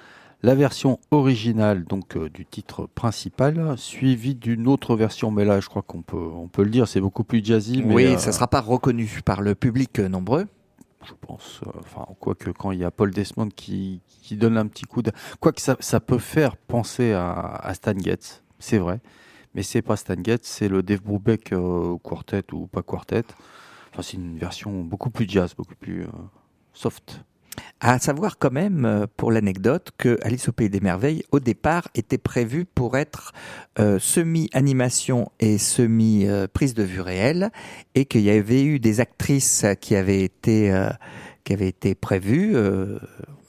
[0.43, 5.67] La version originale donc euh, du titre principal, suivie d'une autre version, mais là je
[5.67, 7.83] crois qu'on peut on peut le dire, c'est beaucoup plus jazzy.
[7.83, 10.45] oui, ça euh, ça sera pas reconnu par le public nombreux.
[11.05, 14.85] Je pense, enfin quoique quand il y a Paul Desmond qui, qui donne un petit
[14.85, 18.99] coup de, quoique ça, ça peut faire penser à, à Stan Getz, c'est vrai,
[19.55, 21.53] mais c'est pas Stan Getz, c'est le Dave Brubeck
[22.03, 23.23] quartet ou pas quartet
[24.03, 26.07] c'est une version beaucoup plus jazz, beaucoup plus euh,
[26.73, 27.23] soft.
[27.79, 31.87] À savoir quand même, euh, pour l'anecdote, que Alice au Pays des Merveilles, au départ,
[31.95, 33.33] était prévu pour être
[33.79, 37.51] euh, semi-animation et semi-prise de vue réelle,
[37.95, 40.87] et qu'il y avait eu des actrices qui avaient été,
[41.43, 42.55] qui avaient été prévues.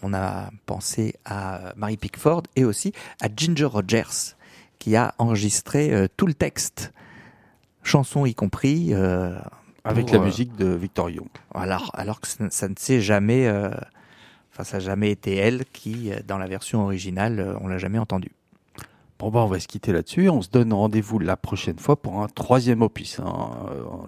[0.02, 4.36] on a pensé à Mary Pickford et aussi à Ginger Rogers,
[4.78, 6.92] qui a enregistré tout le texte,
[7.82, 8.94] chanson y compris
[9.88, 11.28] avec la euh, musique de Victor Young.
[11.54, 13.70] Alors, alors que ça, ne s'est jamais, euh,
[14.52, 17.98] enfin, ça n'a jamais été elle qui, euh, dans la version originale, on l'a jamais
[17.98, 18.30] entendu.
[19.18, 20.28] Bon, bah, on va se quitter là-dessus.
[20.28, 23.18] On se donne rendez-vous la prochaine fois pour un troisième opus.
[23.18, 23.50] Hein.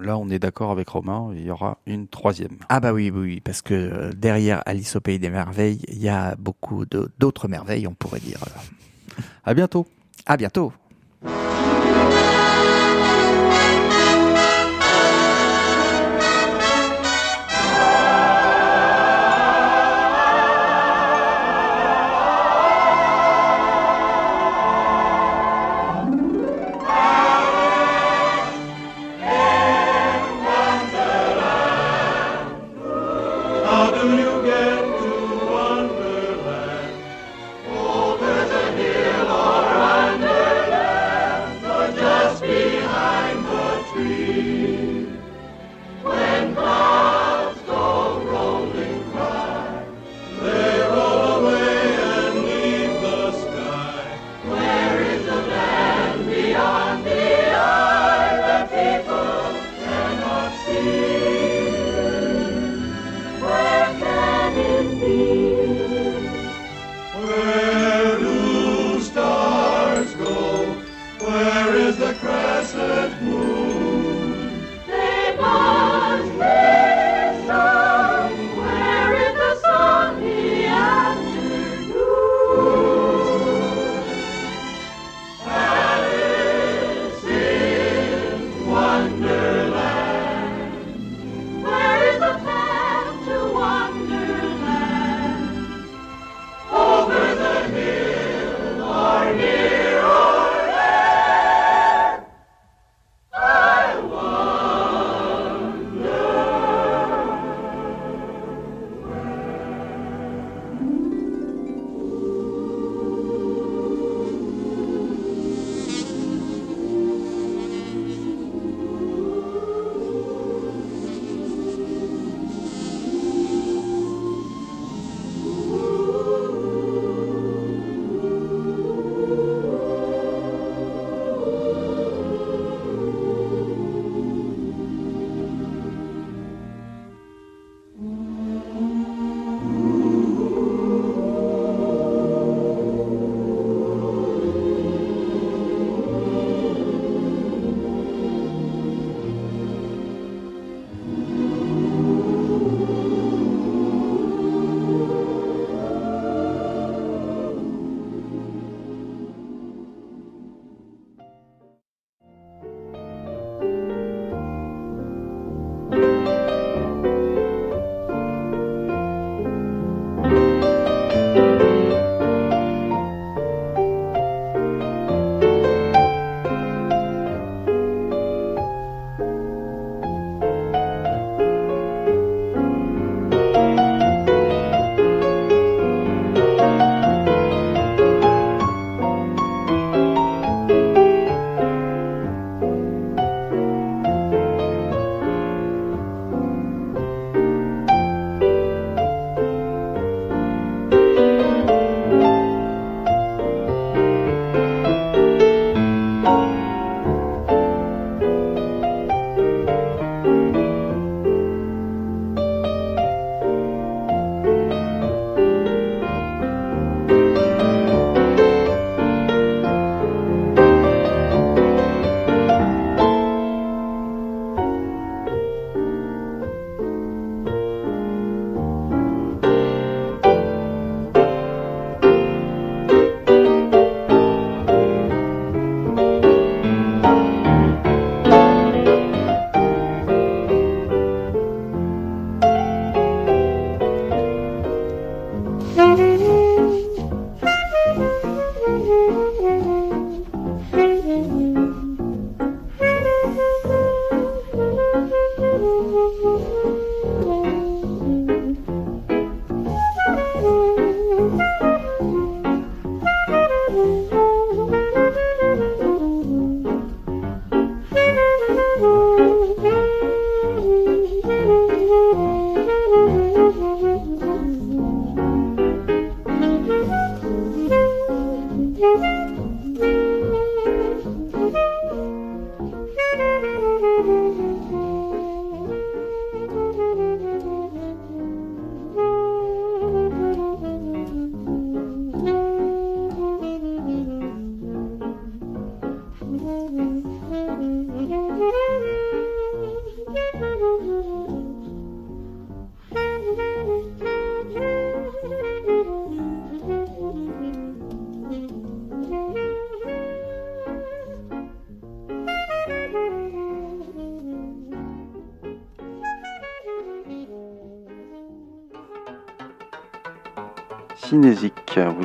[0.00, 2.58] Là, on est d'accord avec Romain, il y aura une troisième.
[2.68, 6.36] Ah, bah oui, oui, parce que derrière Alice au Pays des Merveilles, il y a
[6.36, 8.38] beaucoup d'autres merveilles, on pourrait dire.
[9.44, 9.86] À bientôt.
[10.26, 10.72] À bientôt.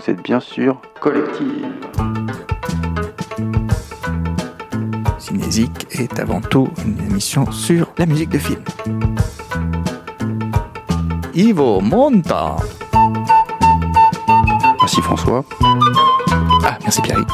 [0.06, 1.66] Vous êtes bien sûr collective.
[5.18, 8.64] Cinésique est avant tout une émission sur la musique de film.
[11.34, 12.56] Ivo Monta.
[14.82, 15.44] Merci François.
[16.64, 17.26] Ah, merci Pierre.